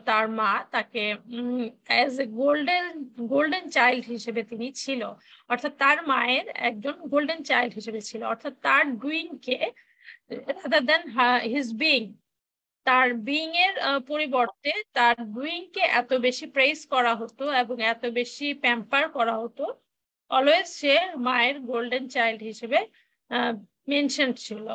[0.08, 1.04] তার মা তাকে
[1.90, 2.86] as a golden
[3.32, 5.02] golden child হিসেবে তিনি ছিল।
[5.50, 9.58] অর্থাৎ তার মায়ের একজন গোল্ডেন চাইল্ড হিসেবে ছিল। অর্থাৎ তার ডুইং কে
[10.50, 11.02] রাদার দেন
[11.54, 12.02] হিজ বিং
[12.86, 13.74] তার বিং এর
[14.10, 19.64] পরিবর্তে তার ডুইং কে এত বেশি প্রেস করা হতো এবং এত বেশি প্যাম্পার করা হতো
[20.32, 20.94] অলওয়েজ সে
[21.28, 22.80] মায়ের গোল্ডেন চাইল্ড হিসেবে
[23.90, 24.66] মেনশন ছিল।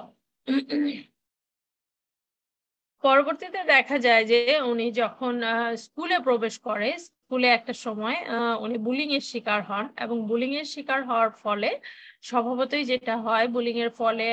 [3.05, 4.41] পরবর্তীতে দেখা যায় যে
[4.73, 5.35] উনি যখন
[5.85, 8.19] স্কুলে প্রবেশ করে, স্কুলে একটা সময়
[8.65, 11.71] উনি বুলিং এর শিকার হন এবং বুলিং এর শিকার হওয়ার ফলে
[12.31, 14.27] স্বভাবতই যেটা হয় বুলিং এর ফলে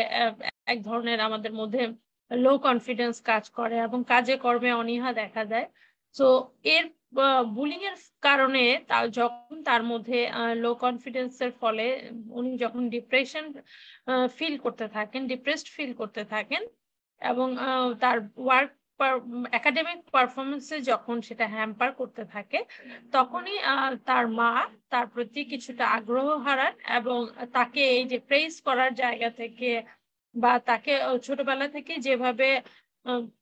[0.72, 1.82] এক ধরনের আমাদের মধ্যে
[2.32, 5.68] লো কনফিডেন্স কাজ করে এবং কাজে কর্মে অনীহা দেখা দেয়।
[6.16, 6.26] তো
[6.76, 6.86] এর
[7.56, 8.64] বুলিং এর কারণে
[9.12, 10.18] যখন তার মধ্যে
[10.56, 11.86] লো কনফিডেন্স এর ফলে
[12.32, 13.46] উনি যখন ডিপ্রেশন
[14.38, 16.62] ফিল করতে থাকেন ডিপ্রেসড ফিল করতে থাকেন
[17.22, 17.48] এবং
[18.02, 18.72] তার ওয়ার্ক
[19.54, 22.60] একাডেমিক পারফরমেন্সে যখন সেটা হ্যাম্পার করতে থাকে,
[23.12, 23.56] তখনই
[24.06, 24.52] তার মা
[24.92, 27.20] তার প্রতি কিছুটা আগ্রহ হারান এবং
[27.54, 29.70] তাকে এই যে প্রেস করার জায়গা থেকে
[30.36, 30.92] বা তাকে
[31.24, 32.48] ছোটবেলা থেকে যেভাবে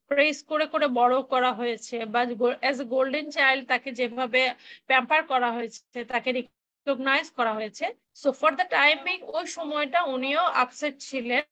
[0.08, 2.20] প্রেস করে করে বড় করা হয়েছে বা
[2.62, 4.42] অ্যাজ এ গোল্ডেন চাইল্ড তাকে যেভাবে
[4.88, 7.84] প্যাম্পার করা হয়েছে, তাকে রিকগনাইজ করা হয়েছে।
[8.22, 11.44] সো ফর দ্য টাইমিং ওই সময়টা উনিও আপসেট ছিলেন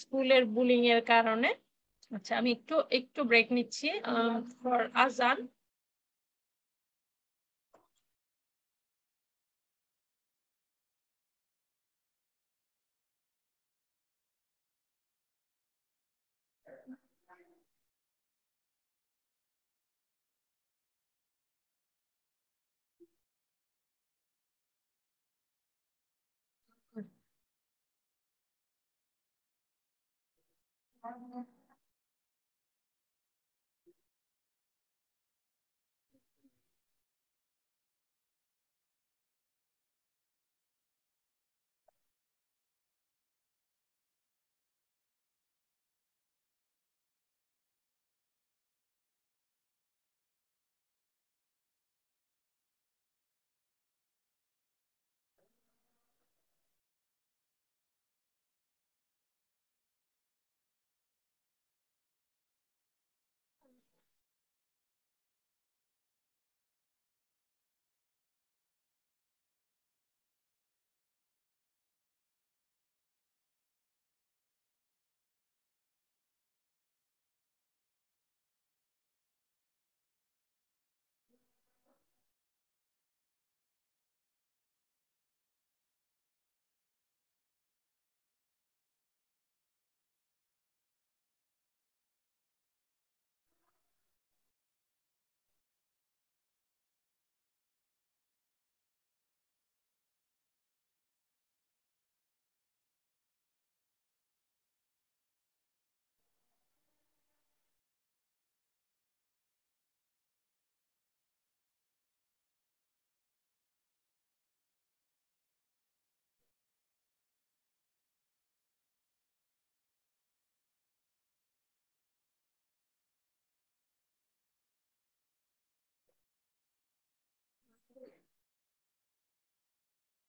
[0.00, 1.50] স্কুলের বুলিং এর কারণে।
[2.10, 3.88] আচ্ছা আমি একটু একটু ব্রেক নিচ্ছি
[4.60, 5.38] ফর আজান।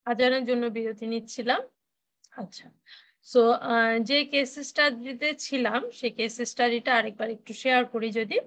[0.07, 1.61] আজানের জন্য বিরতি নিচ্ছিলাম।
[2.41, 2.67] আচ্ছা।
[3.31, 3.41] সো
[4.09, 8.37] যে কেস স্টাডিতে ছিলাম, সেই কেস স্টাডিটা আরেকবার একটু শেয়ার করি যদি।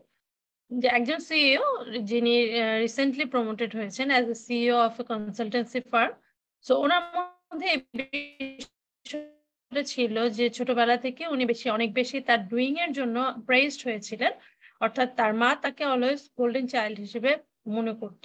[0.71, 1.67] যে একজন সিইও
[2.11, 2.35] যিনি
[2.85, 6.13] রিসেন্টলি প্রমোটেড হয়েছেন as a CEO of a consultancy firm
[6.65, 7.71] so ওনার মধ্যে
[9.95, 13.17] ছিল যে ছোটবেলা থেকে উনি বেশি, অনেক বেশি তার ডুইং এর জন্য
[13.49, 14.33] প্রেসড হয়েছিলেন।
[14.85, 17.31] অর্থাৎ তার মা তাকে অলওয়েজ গোল্ডেন চাইল্ড হিসেবে
[17.77, 18.25] মনে করত,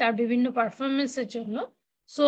[0.00, 1.56] তার বিভিন্ন পারফরমেন্সের জন্য।
[2.10, 2.24] সো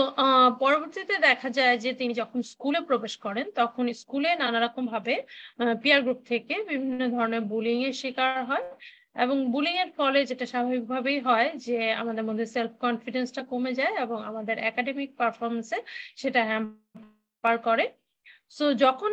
[0.63, 5.15] পরবর্তীতে দেখা যায় যে তিনি যখন স্কুলে প্রবেশ করেন, তখন স্কুলে নানা রকম ভাবে
[5.83, 8.67] পিয়ার গ্রুপ থেকে বিভিন্ন ধরনের বুলিং এর শিকার হয়।
[9.25, 14.19] এবং বুলিং এর ফলে যেটা স্বাভাবিকভাবেই হয় যে আমাদের মধ্যে সেলফ কনফিডেন্সটা কমে যায় এবং
[14.31, 15.79] আমাদের একাডেমিক পারফরমেন্সে
[16.21, 17.85] সেটা হ্যাম্পার করে।
[18.57, 19.11] সো যখন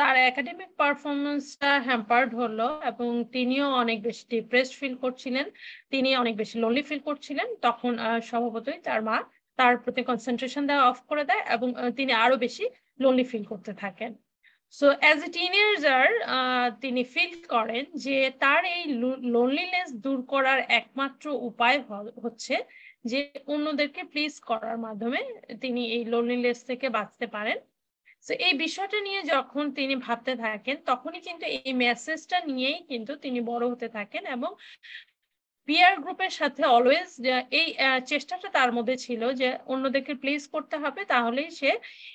[0.00, 5.46] তার একাডেমিক পারফরমেন্সটা হ্যাম্পার্ড হলো এবং তিনিও অনেক বেশি ডিপ্রেসড ফিল করছিলেন,
[5.92, 7.92] তিনি অনেক বেশি লোনলি ফিল করছিলেন, তখন
[8.30, 9.16] স্বভাবতই তার মা
[9.58, 12.64] তার প্রতি কনসেন্ট্রেশন দেওয়া অফ করে দেয় এবং তিনি আরও বেশি
[13.02, 14.10] লোনলি ফিল করতে থাকেন।
[14.74, 16.06] সো অ্যাজ এ টিনেজার
[16.82, 18.82] তিনি ফিল করেন যে তার এই
[19.34, 21.78] লোনলিনেস দূর করার একমাত্র উপায়
[22.24, 22.54] হচ্ছে
[23.10, 23.18] যে
[23.54, 25.20] অন্যদেরকে প্লিজ করার মাধ্যমে
[25.62, 27.58] তিনি এই লোনলিনেস থেকে বাঁচতে পারেন।
[28.26, 33.38] তো এই বিষয়টা নিয়ে যখন তিনি ভাবতে থাকেন, তখনই কিন্তু এই মেসেজটা নিয়েই কিন্তু তিনি
[33.50, 34.50] বড় হতে থাকেন এবং
[35.64, 37.10] পিয়ার গ্রুপের সাথে অলওয়েজ
[37.50, 37.74] এই
[38.06, 41.70] চেষ্টাটা তার মধ্যে ছিল যে অন্যদেরকে প্লিজ করতে হবে তাহলেই সে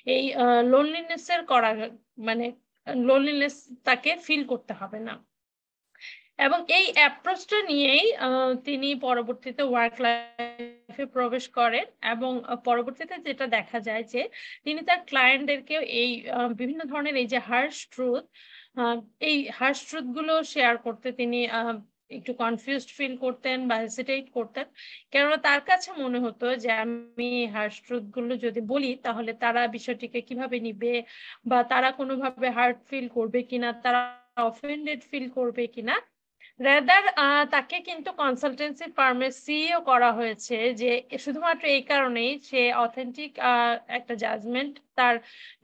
[0.06, 0.22] এই
[0.64, 1.70] লোনলিনেস এর করা
[2.18, 2.52] মানে
[2.94, 5.14] লোনলিনেস তাকে ফিল করতে হবে না।
[6.38, 8.06] এবং এই অ্যাপ্রোচটা নিয়েই
[8.64, 12.32] তিনি পরবর্তীতে ওয়ার্ক লাইফে প্রবেশ করেন এবং
[12.64, 14.28] পরবর্তীতে যেটা দেখা যায় যে
[14.64, 16.10] তিনি তার ক্লায়েন্টদেরকেও এই
[16.56, 18.24] বিভিন্ন ধরনের এই যে হার্শ ট্রুথ
[19.20, 21.48] এই হার্শ ট্রুথগুলো শেয়ার করতে তিনি
[22.10, 24.66] একটু কনফিউজড ফিল করতেন বা হেসিটেট করতেন।
[25.12, 30.56] কেননা তার কাছে মনে হতো যে, আমি হার্শ ট্রুথগুলো যদি বলি, তাহলে তারা বিষয়টিকে কীভাবে
[30.66, 30.92] নিবে
[31.50, 34.00] বা তারা কোনোভাবে হার্ট ফিল করবে কিনা, তারা
[34.50, 35.96] অফেন্ডেড ফিল করবে কিনা।
[36.66, 37.04] রেদার
[37.54, 40.90] তাকে কিন্তু কনসালটেন্সি ফার্মে সিও করা হয়েছে যে,
[41.24, 43.32] শুধুমাত্র এই কারণেই সে অথেন্টিক
[43.98, 45.14] একটা জাজমেন্ট তার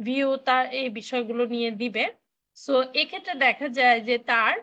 [0.07, 2.05] ভিউ তার এই বিষয়গুলো নিয়ে দিবে।
[2.57, 4.55] সো এক্ষেত্রে দেখা যায় যে তার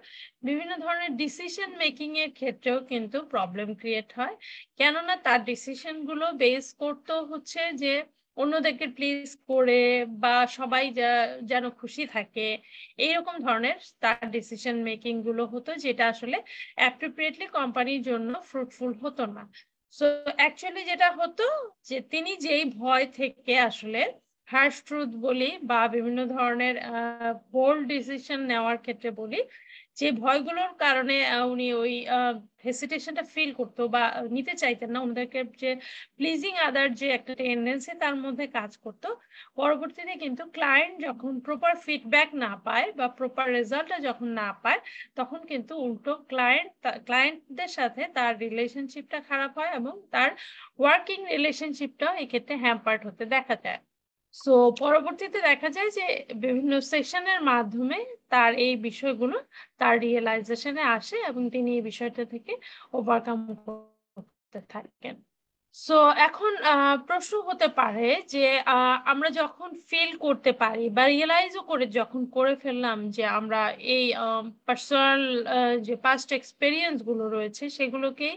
[0.44, 4.36] বিভিন্ন ধরনের ডিসিশন মেকিং এর ক্ষেত্রেও কিন্তু প্রবলেম ক্রিয়েট হয়।
[4.78, 7.94] কেননা তার ডিসিশনগুলো বেস করতে হচ্ছে যে
[8.38, 9.82] অন্যদেরকে প্লিজ করে
[10.24, 10.84] বা সবাই
[11.52, 12.48] যেন খুশি থাকে।
[12.98, 16.38] এইরকম ধরনের তার ডিসিশন মেকিংগুলো হতো যেটা আসলে
[16.76, 19.44] অ্যাপ্রোপ্রিয়েটলি কোম্পানির জন্য ফ্রুটফুল হতো না।
[19.94, 20.06] সো
[20.40, 21.46] অ্যাকচুয়ালি যেটা হতো
[21.90, 24.02] যে তিনি যেই ভয় থেকে আসলে
[24.54, 26.76] হার্শ ট্রুথ বলি বা বিভিন্ন ধরনের
[27.54, 29.40] বোল্ড ডিসিশন নেওয়ার ক্ষেত্রে বলি,
[30.00, 31.16] যে ভয়গুলোর কারণে
[31.54, 31.94] উনি ওই
[32.66, 34.04] হেসিটেশনটা ফিল করতো বা
[34.36, 35.72] নিতে চাইতেন না। ওনাদেরকে যে
[36.18, 39.08] প্লিজিং আদার যে একটা টেন্ডেন্সি তার মধ্যে কাজ করতো।
[39.60, 44.80] পরবর্তীতে কিন্তু ক্লায়েন্ট যখন প্রপার ফিডব্যাক না পায় বা প্রপার রেজাল্টটা যখন না পায়,
[45.20, 46.72] তখন কিন্তু উল্টো ক্লায়েন্ট
[47.08, 50.30] ক্লায়েন্টদের সাথে তার রিলেশনশিপটা খারাপ হয় এবং তার
[50.80, 53.80] ওয়ার্কিং রিলেশনশিপটাও এক্ষেত্রে হ্যাম্পার্ট হতে দেখা যায়।
[54.34, 56.06] সো পরবর্তীতে দেখা যায় যে
[56.44, 57.98] বিভিন্ন সেশনের মাধ্যমে
[58.34, 59.38] তার এই বিষয়গুলো
[59.80, 62.54] তার রিয়েলাইজেশনে আসে এবং তিনি এই বিষয়টা থেকে
[62.94, 63.40] ওভারকাম
[64.16, 65.16] করতে থাকেন।
[65.76, 66.52] সো এখন
[67.08, 68.46] প্রশ্ন হতে পারে যে
[69.12, 73.62] আমরা যখন ফিল করতে পারি বা রিয়েলাইজও করে যখন করে ফেললাম যে আমরা
[73.96, 74.06] এই
[74.68, 75.22] পার্সোনাল
[75.88, 78.30] যে পাস্ট এক্সপেরিয়েন্সগুলো রয়েছে সেগুলোকে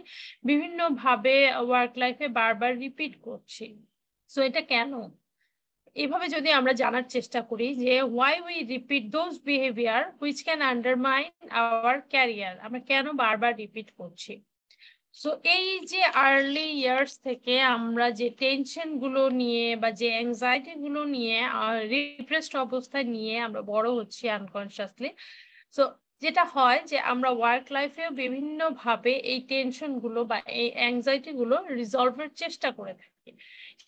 [0.49, 3.65] বিভিন্নভাবে ওয়ার্ক লাইফে বারবার রিপিট করছি।
[4.31, 4.93] সো এটা কেন?
[5.97, 11.31] এভাবে যদি আমরা জানার চেষ্টা করি যে why we repeat those behaviour which can undermine
[11.61, 14.33] our career আমরা কেন বারবার রিপিট করছি?
[15.15, 21.37] সো এই যে আর্লি ইয়ার্স থেকে আমরা যে টেনশনগুলো নিয়ে বা যে অ্যাংজাইটি গুলো নিয়ে
[21.95, 25.11] রিপ্রেসড অবস্থায় নিয়ে আমরা বড় হচ্ছি আনকনসিয়াসলি
[25.75, 25.83] সো
[26.23, 32.69] যেটা হয় যে আমরা ওয়ার্ক লাইফেও বিভিন্নভাবে এই টেনশনগুলো বা এই অ্যাংজাইটি গুলো রিজলভের চেষ্টা
[32.79, 33.31] করে থাকি।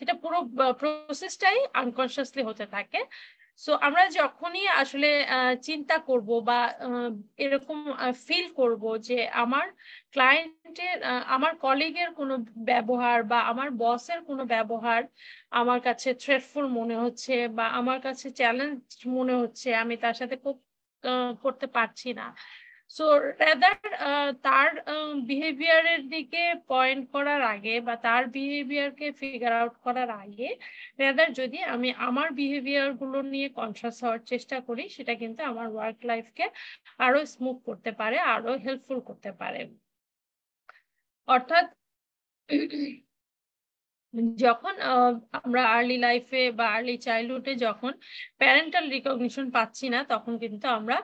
[0.01, 0.39] সেটা পুরো
[0.81, 3.01] প্রসেসটাই আনকনসিয়াসলি হতে থাকে।
[3.61, 5.09] সো আমরা যখনই আসলে
[5.63, 6.59] চিন্তা করব বা
[7.39, 7.79] এরকম
[8.27, 9.67] ফিল করব যে আমার
[10.15, 12.35] ক্লায়েন্টের আমার কলিগের কোনো
[12.71, 15.01] ব্যবহার বা আমার বসের কোনো ব্যবহার
[15.53, 18.79] আমার কাছে থ্রেটফুল মনে হচ্ছে বা আমার কাছে চ্যালেঞ্জ
[19.17, 20.37] মনে হচ্ছে, আমি তার সাথে
[21.45, 22.27] করতে পারছি না।
[22.91, 23.05] সো
[23.43, 23.77] রেদার
[24.45, 24.71] তার
[25.31, 30.49] বিহেভিয়ারের দিকে পয়েন্ট করার আগে বা তার বিহেভিয়ারকে ফিগার আউট করার আগে
[31.03, 36.45] রেদার যদি আমি আমার বিহেভিয়ারগুলো নিয়ে কনসাস হওয়ার চেষ্টা করি, সেটা কিন্তু আমার ওয়ার্ক লাইফকে
[37.07, 39.61] আরও স্মুথ করতে পারে, আরও হেল্পফুল করতে পারে।
[41.29, 41.67] অর্থাৎ,
[44.45, 44.75] যখন
[45.39, 47.93] আমরা আর্লি লাইফে বা আর্লি চাইল্ডহুডে যখন
[48.41, 50.97] প্যারেন্টাল রিকগনিশন পাচ্ছি না, তখন কিন্তু আমরা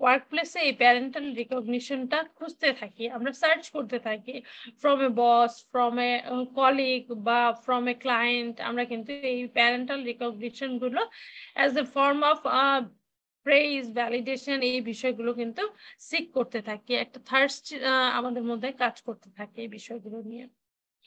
[0.00, 4.34] ওয়ার্ক প্লেসে এই প্যারেন্টাল রিকগনিশনটা খুঁজতে থাকি, আমরা সার্চ করতে থাকি।
[4.80, 6.10] From a boss from a
[6.58, 11.00] colleague বা ফ্রম এ ক্লায়েন্ট আমরা কিন্তু এই parental রিকগনিশনগুলো
[11.56, 12.38] as a form of
[13.46, 15.62] praise validation এই বিষয়গুলো কিন্তু
[16.08, 17.64] সিক করতে থাকি। একটা থার্স্ট
[18.18, 20.46] আমাদের মধ্যে কাজ করতে থাকে এই বিষয়গুলো নিয়ে।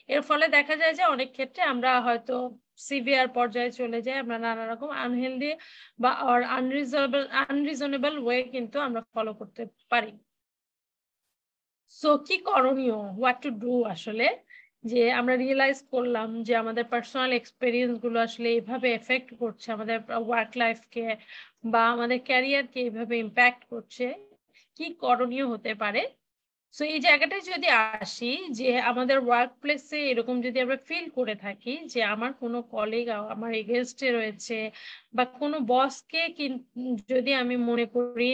[0.08, 2.34] এর ফলে দেখা যায় যে অনেক ক্ষেত্রে আমরা হয়তো
[2.88, 5.50] সিভিয়ার পর্যায়ে চলে যায়, আমরা নানা রকম আনহেলদি
[6.02, 6.10] বা
[6.58, 9.62] আনরিজনেবল আনরিজনেবল ওয়ে কিন্তু আমরা ফলো করতে
[9.92, 10.10] পারি।
[12.00, 12.96] সো কি করণীয়?
[13.18, 14.26] হোয়াট টু ডু আসলে?
[14.90, 19.96] যে আমরা রিয়েলাইজ করলাম যে আমাদের পার্সোনাল এক্সপিরিয়েন্সগুলো আসলে এইভাবে এফেক্ট করছে, আমাদের
[20.28, 21.04] ওয়ার্ক লাইফকে
[21.72, 24.04] বা আমাদের ক্যারিয়ারকে এইভাবে ইম্প্যাক্ট করছে।
[24.76, 26.02] কি করণীয় হতে পারে?
[26.74, 28.26] সো এই জায়গাটায় যদি আসি
[28.58, 33.50] যে আমাদের ওয়ার্ক প্লেসে এরকম যদি আমরা ফিল করে থাকি যে আমার কোনো কলিগ আমার
[33.60, 34.56] এগেনস্টে রয়েছে
[35.16, 36.20] বা কোনো বসকে
[37.12, 38.30] যদি আমি মনে করি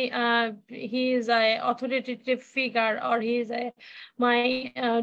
[0.92, 3.66] he is I authoritative figure or he is I
[4.24, 4.40] my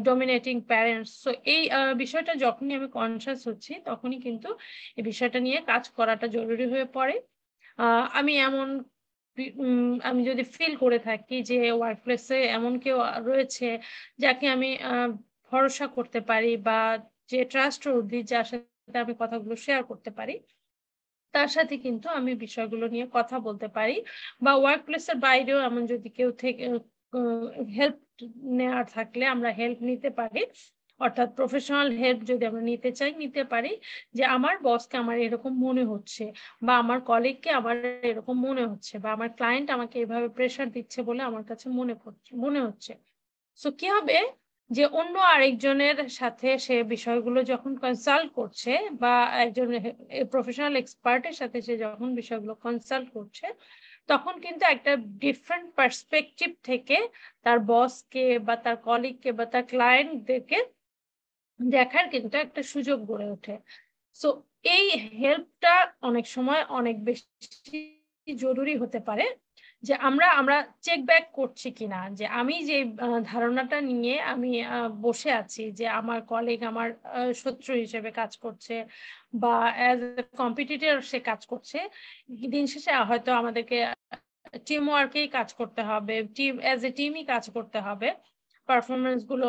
[0.08, 1.62] dominating parents so এই
[2.02, 4.48] বিষয়টা যখনই আমি কনসাস হচ্ছি তখনই কিন্তু
[4.98, 7.14] এই বিষয়টা নিয়ে কাজ করাটা জরুরি হয়ে পড়ে।
[8.18, 8.68] আমি এমন
[10.04, 13.66] আমি যদি ফিল করে থাকি যে ওয়ার্ক প্লেসে এমন কেউ রয়েছে
[14.18, 14.68] যাকে আমি
[15.52, 16.78] ভরসা করতে পারি বা
[17.30, 20.34] যে ট্রাস্ট অবধি যার সাথে আমি কথাগুলো শেয়ার করতে পারি,
[21.34, 23.96] তার সাথে কিন্তু আমি বিষয়গুলো নিয়ে কথা বলতে পারি
[24.44, 26.64] বা ওয়ার্ক প্লেসের বাইরেও এমন যদি কেউ থেকে
[27.78, 27.98] হেল্প
[28.58, 30.40] নেওয়ার থাকলে আমরা হেল্প নিতে পারি।
[31.00, 33.72] অর্থাৎ প্রফেশনাল হেল্প যদি আমরা নিতে চাই, নিতে পারি
[34.14, 36.24] যে আমার বসকে আমার এরকম মনে হচ্ছে
[36.62, 37.76] বা আমার কলিগকে আমার
[38.10, 42.30] এরকম মনে হচ্ছে বা আমার ক্লায়েন্ট আমাকে এভাবে প্রেশার দিচ্ছে বলে আমার কাছে মনে করছে,
[42.36, 42.92] মনে হচ্ছে।
[43.60, 44.16] সো কি হবে?
[44.70, 48.72] যে অন্য আরেকজনের সাথে সে বিষয়গুলো যখন কনসাল্ট করছে
[49.02, 49.14] বা
[49.44, 49.68] একজন
[50.32, 53.46] প্রফেশনাল এক্সপার্টের সাথে সে যখন বিষয়গুলো কনসাল্ট করছে,
[54.08, 54.92] তখন কিন্তু একটা
[55.24, 56.96] ডিফারেন্ট পার্সপেক্টিভ থেকে
[57.44, 60.58] তার বসকে বা তার কলিগকে বা তার ক্লায়েন্টদেরকে
[61.60, 63.54] দেখার কিন্তু একটা সুযোগ গড়ে ওঠে।
[64.16, 64.28] সো
[64.74, 64.86] এই
[65.20, 65.74] হেল্পটা
[66.08, 67.78] অনেক সময় অনেক বেশি
[68.28, 69.26] জরুরি হতে পারে
[69.82, 72.76] যে আমরা আমরা চেক ব্যাক করছি কিনা যে আমি যে
[73.32, 74.50] ধারণাটা নিয়ে আমি
[75.06, 76.88] বসে আছি যে আমার কলিগ আমার
[77.42, 78.74] শত্রু হিসেবে কাজ করছে
[79.42, 81.78] বা অ্যাজ এ কম্পিটিটর সে কাজ করছে,
[82.54, 83.76] দিন শেষে হয়তো আমাদেরকে
[84.66, 88.08] টিম ওয়ার্কেই কাজ করতে হবে টিম অ্যাজ এ টিমই কাজ করতে হবে।
[88.68, 89.48] পারফরমেন্সগুলো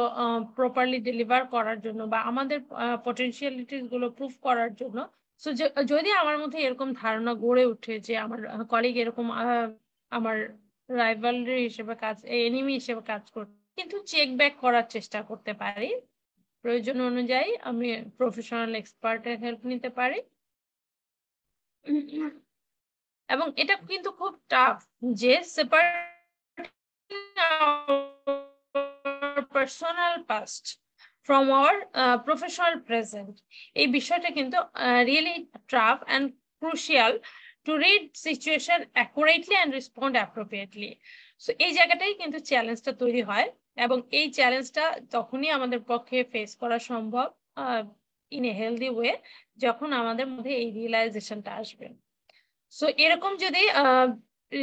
[0.57, 2.59] প্রপারলি ডেলিভার করার জন্য বা আমাদের
[3.05, 4.97] পটেনশিয়ালিটিসগুলো প্রুভ করার জন্য।
[5.41, 5.49] সো
[5.93, 8.39] যদি আমার মধ্যে এরকম ধারণা গড়ে ওঠে যে আমার
[8.71, 9.27] কলিগ এরকম
[10.11, 10.37] আমার
[10.89, 15.89] রাইভালরি হিসেবে কাজ এনিমি হিসেবে কাজ করতে কিন্তু চেক ব্যাক করার চেষ্টা করতে পারি,
[16.63, 20.19] প্রয়োজন অনুযায়ী আমি প্রফেশনাল এক্সপার্টের হেল্প নিতে পারি।
[23.29, 24.77] এবং এটা কিন্তু খুব টাফ
[25.21, 26.15] যে separate
[30.27, 30.77] past
[31.23, 33.35] from our uh, professional present.
[33.81, 34.57] এই বিষয়টা কিন্তু
[35.09, 35.35] really
[35.71, 36.25] trough and
[36.61, 37.11] crucial
[37.65, 40.91] to read situation accurately and respond appropriately
[41.43, 43.47] so এই জায়গাটাই কিন্তু চ্যালেঞ্জটা তৈরি হয়
[43.85, 44.85] এবং এই চ্যালেঞ্জটা
[45.15, 47.27] তখনই আমাদের পক্ষে ফেস করা সম্ভব
[48.31, 49.13] ইন এ হেলদি ওয়ে
[49.65, 51.87] যখন আমাদের মধ্যে এই রিয়েলাইজেশনটা আসবে।
[52.73, 53.63] সো এরকম যদি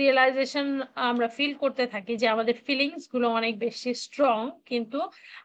[0.01, 0.68] রিয়েলাইজেশন
[1.11, 4.38] আমরা ফিল করতে থাকি যে আমাদের ফিলিংসগুলো অনেক বেশি স্ট্রং
[4.70, 4.99] কিন্তু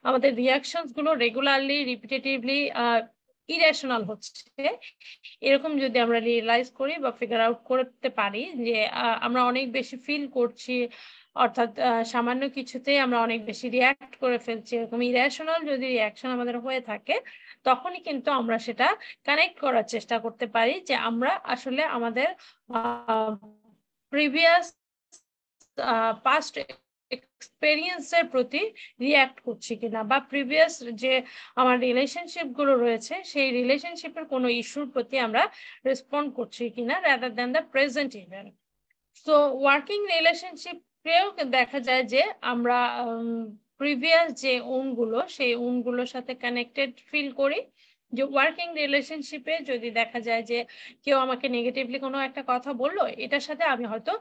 [0.07, 2.59] আমাদের রিয়াকশনসগুলো রেগুলারলি রিপিটেটিভলি
[3.49, 4.63] ইরেশনাল হচ্ছে।
[5.47, 8.77] এরকম যদি আমরা রিয়েলাইজ করি বা ফিগার আউট করতে পারি যে
[9.27, 10.75] আমরা অনেক বেশি ফিল করছি,
[11.43, 11.71] অর্থাৎ
[12.13, 17.15] সামান্য কিছুতে আমরা অনেক বেশি রিয়াক্ট করে ফেলছি, এরকম ইরেশনাল যদি রিয়াকশন আমাদের হয়ে থাকে,
[17.67, 18.87] তখনই কিন্তু আমরা সেটা
[19.27, 22.27] কানেক্ট করার চেষ্টা করতে পারি যে আমরা আসলে আমাদের
[24.14, 24.66] প্রিভিয়াস
[26.28, 26.53] পাস্ট
[27.12, 28.62] এক্সপেরিয়েন্সের প্রতি
[29.03, 31.14] রিয়্যাক্ট করছি কিনা বা প্রিভিয়াস যে
[31.62, 35.43] আমার রিলেশনশিপগুলো রয়েছে, সেই রিলেশনশিপের কোনো ইস্যুর প্রতি আমরা
[35.88, 38.51] রেসপন্ড করছি কিনা rather than the present event
[39.26, 41.26] so working রিলেশনশিপেও
[41.58, 42.22] দেখা যায় যে
[42.53, 42.78] আমরা
[43.80, 44.53] প্রিভিয়াস যে
[44.99, 45.51] গুলো, সেই
[45.88, 47.60] গুলোর সাথে কানেক্টেড ফিল করি।
[48.14, 50.58] যে ওয়ার্কিং রিলেশনশিপে যদি দেখা যায় যে
[51.05, 54.12] কেউ আমাকে নেগেটিভলি কোনো একটা কথা বলল, এটার সাথে আমি হয়তো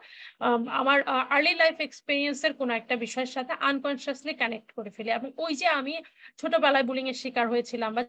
[0.80, 0.99] আমার
[1.34, 5.95] আর্লি লাইফ এক্সপিরিয়েন্সের কোনো একটা বিষয়ের সাথে আনকনসিয়াসলি কানেক্ট করে ফেলি। এবং ওই যে আমি
[6.41, 8.03] ছোটবেলায় বুলিং এর শিকার হয়েছিলাম বা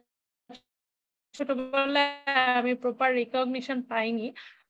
[1.34, 2.12] ছোটবেলায়
[2.60, 4.26] আমি প্রপার রিকগনিশন পাইনি।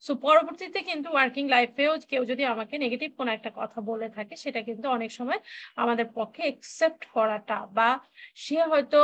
[0.07, 4.61] সো পরবর্তীতে কিন্তু ওয়ার্কিং লাইফেও কেউ যদি আমাকে নেগেটিভ কোনো একটা কথা বলে থাকে, সেটা
[4.69, 5.41] কিন্তু অনেক সময়
[5.83, 7.89] আমাদের পক্ষে একসেপ্ট করাটা বা
[8.45, 8.99] সে হয়তো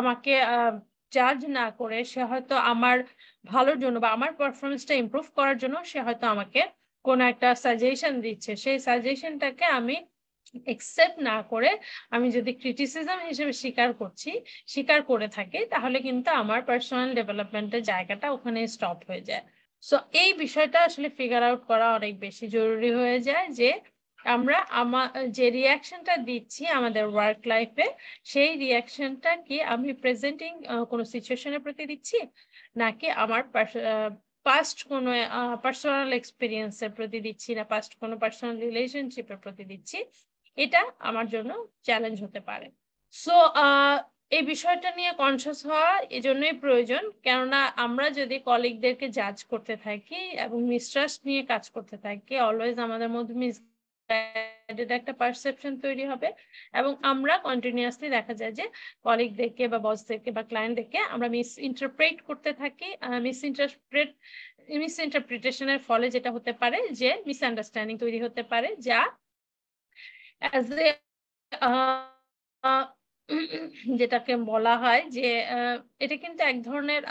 [0.00, 0.32] আমাকে
[1.16, 2.96] জাজ না করে সে হয়তো আমার
[3.44, 6.60] ভালোর জন্য বা আমার পারফরমেন্সটা ইম্প্রুভ করার জন্য সে হয়তো আমাকে
[7.04, 9.96] কোন একটা সাজেশন দিচ্ছে। সেই সাজেশনটাকে আমি
[10.66, 11.70] একসেপ্ট না করে
[12.14, 14.30] আমি যদি ক্রিটিসিজম হিসেবে স্বীকার করছি,
[14.72, 19.44] স্বীকার করে থাকি, তাহলে কিন্তু আমার পার্সোনাল ডেভেলপমেন্টের জায়গাটা ওখানে স্টপ হয়ে যায়।
[19.82, 23.68] সো এই বিষয়টা আসলে ফিগার আউট করা অনেক বেশি জরুরি হয়ে যায় যে
[24.34, 25.06] আমরা আমার
[25.38, 27.86] যে রিয়াকশনটা দিচ্ছি আমাদের ওয়ার্ক লাইফে
[28.32, 30.52] সেই রিয়াকশনটা কি আমি প্রেজেন্টিং
[30.90, 32.18] কোনো সিচুয়েশনের প্রতি দিচ্ছি?
[32.82, 33.42] নাকি আমার
[34.46, 35.10] পাস্ট কোনো
[35.64, 39.98] পার্সোনাল এক্সপিরিয়েন্সের প্রতি দিচ্ছি না পাস্ট কোনো পার্সোনাল রিলেশনশিপের প্রতি দিচ্ছি?
[40.58, 41.50] এটা আমার জন্য
[41.86, 42.66] চ্যালেঞ্জ হতে পারে।
[43.14, 43.34] সো
[44.36, 50.58] এই বিষয়টা নিয়ে কনসিয়াস হওয়া এজন্যই প্রয়োজন। কেননা আমরা যদি কলিগদেরকে জাজ করতে থাকি এবং
[50.72, 53.56] মিস্ট্রাস্ট নিয়ে কাজ করতে থাকি অলওয়েজ আমাদের মধ্যে মিস
[54.98, 56.28] একটা পারসেপশন তৈরি হবে।
[56.74, 58.64] এবং আমরা কন্টিনিউয়াসলি দেখা যায় যে
[59.04, 62.88] কলিগ দেখে বা বস দেখে বা ক্লায়েন্ট দেখে আমরা মিস ইন্টারপ্রেট করতে থাকি
[63.26, 64.10] মিস ইন্টারপ্রেট
[64.82, 69.00] মিস ইন্টারপ্রিটেশনের ফলে যেটা হতে পারে যে মিসআন্ডারস্ট্যান্ডিং তৈরি হতে পারে যা
[70.42, 70.88] অ্যাজ এ
[73.98, 75.26] যেটাকে বলা হয় যে
[76.04, 77.02] এটা কিন্তু এক ধরনের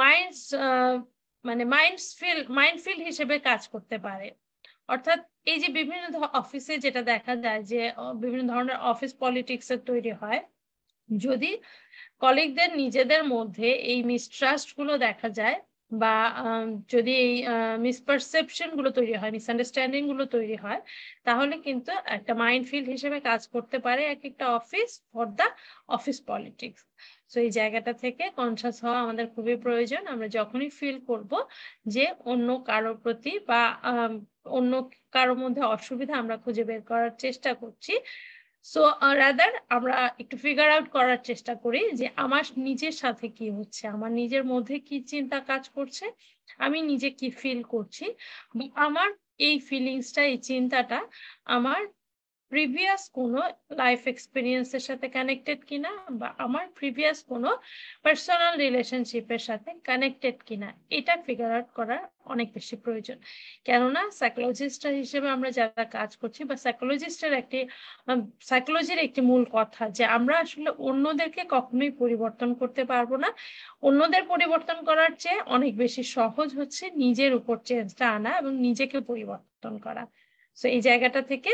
[0.00, 0.34] মাইন্ড
[1.44, 2.78] মানে মাইন্ড ফিল মাইন্ড
[3.08, 4.28] হিসেবে কাজ করতে পারে।
[4.92, 5.20] অর্থাৎ
[5.52, 6.04] এই যে বিভিন্ন
[6.42, 7.80] অফিসে যেটা দেখা যায় যে
[8.22, 10.40] বিভিন্ন ধরনের অফিস পলিটিক্স এর তৈরি হয়,
[11.08, 11.50] যদি
[12.24, 15.58] কলিগদের নিজেদের মধ্যে এই মিসট্রাস্টগুলো দেখা যায়
[16.02, 16.16] বা
[16.94, 17.34] যদি এই
[17.86, 20.80] মিসপারসেপশনগুলো তৈরি হয় মিসআন্ডারস্ট্যান্ডিংগুলো তৈরি হয়,
[21.26, 25.46] তাহলে কিন্তু একটা মাইন্ড ফিল্ড হিসেবে কাজ করতে পারে এক একটা office for the
[25.96, 26.80] office politics
[27.32, 31.32] তো এই জায়গাটা থেকে কনসাস হওয়া আমাদের খুবই প্রয়োজন। আমরা যখনই ফিল করব
[31.94, 33.62] যে অন্য কারোর প্রতি বা
[34.58, 34.72] অন্য
[35.14, 37.92] কারোর মধ্যে অসুবিধা আমরা খুঁজে বের করার চেষ্টা করছি।
[38.66, 38.82] সো
[39.22, 44.10] রাদার আমরা একটু ফিগার আউট করার চেষ্টা করি যে আমার নিজের সাথে কি হচ্ছে, আমার
[44.20, 46.04] নিজের মধ্যে কি চিন্তা কাজ করছে,
[46.66, 48.04] আমি নিজে কি ফিল করছি
[48.86, 49.08] আমার
[49.48, 50.98] এই ফিলিংসটা এই চিন্তাটা
[51.56, 51.80] আমার
[52.52, 53.40] প্রিভিয়াস কোনো
[53.82, 55.90] লাইফ এক্সপিরিয়েন্সের সাথে কানেক্টেড কিনা
[56.20, 57.50] বা আমার প্রিভিয়াস কোনো
[58.04, 63.18] পার্সোনাল রিলেশনশিপের সাথে কানেক্টেড কিনা, এটা ফিগার আউট করার অনেক বেশি প্রয়োজন।
[63.68, 67.58] কেননা সাইকোলজিস্ট হিসেবে আমরা যারা কাজ করছি বা সাইকোলজিস্টের একটি
[68.50, 73.28] সাইকোলজির একটি মূল কথা যে আমরা আসলে অন্যদেরকে কখনোই পরিবর্তন করতে পারব না।
[73.88, 79.74] অন্যদের পরিবর্তন করার চেয়ে অনেক বেশি সহজ হচ্ছে নিজের উপর চেঞ্জটা আনা এবং নিজেকে পরিবর্তন
[79.86, 80.02] করা।
[80.58, 81.52] তো এই জায়গাটা থেকে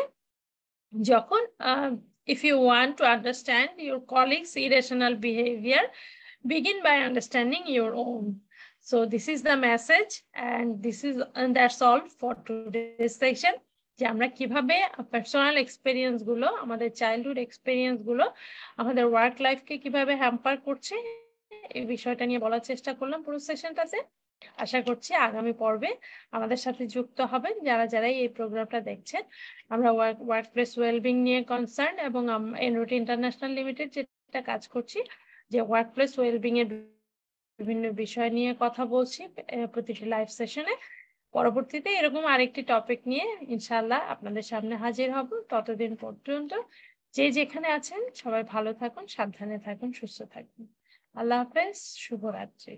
[0.93, 1.43] যখন
[2.35, 5.87] if you want to understand your colleagues irrational behaviour
[6.51, 8.25] begin by understanding your own
[8.91, 11.15] so this is the message and this is
[11.57, 12.55] that's all for to
[13.23, 13.55] section
[13.99, 14.77] যে আমরা কীভাবে
[15.13, 18.25] পার্সোনাল এক্সপিরিয়েন্সগুলো, আমাদের চাইল্ডহুড এক্সপিরিয়েন্সগুলো,
[18.81, 20.95] আমাদের ওয়ার্ক লাইফকে কীভাবে হ্যাম্পার করছে,
[21.79, 23.99] এই বিষয়টা নিয়ে বলার চেষ্টা করলাম পুরো সেশনটাতে
[24.65, 25.91] আশা করছি আগামী পর্বে
[26.37, 29.23] আমাদের সাথে যুক্ত হবেন যারা, যারাই এই প্রোগ্রামটা দেখছেন।
[29.75, 32.23] আমরা ওয়ার্ক ওয়ার্ক প্লেস ওয়েলবিং নিয়ে কনসার্ন এবং
[32.67, 34.99] এনরোটি ইন্টারন্যাশনাল লিমিটেড যেটা কাজ করছি,
[35.53, 36.69] যে ওয়ার্ক প্লেস ওয়েলবিং এর
[37.59, 39.21] বিভিন্ন বিষয় নিয়ে কথা বলছি
[39.73, 40.75] প্রতিটি লাইভ সেশনে
[41.35, 46.53] পরবর্তীতে এরকম আরেকটি টপিক নিয়ে ইনশাল্লাহ আপনাদের সামনে হাজির হব। ততদিন পর্যন্ত
[47.17, 50.63] যে যেখানে আছেন সবাই ভালো থাকুন, সাবধানে থাকুন, সুস্থ থাকুন।
[51.15, 52.77] আল্লাহ হাফেজ, শুভরাত্রি।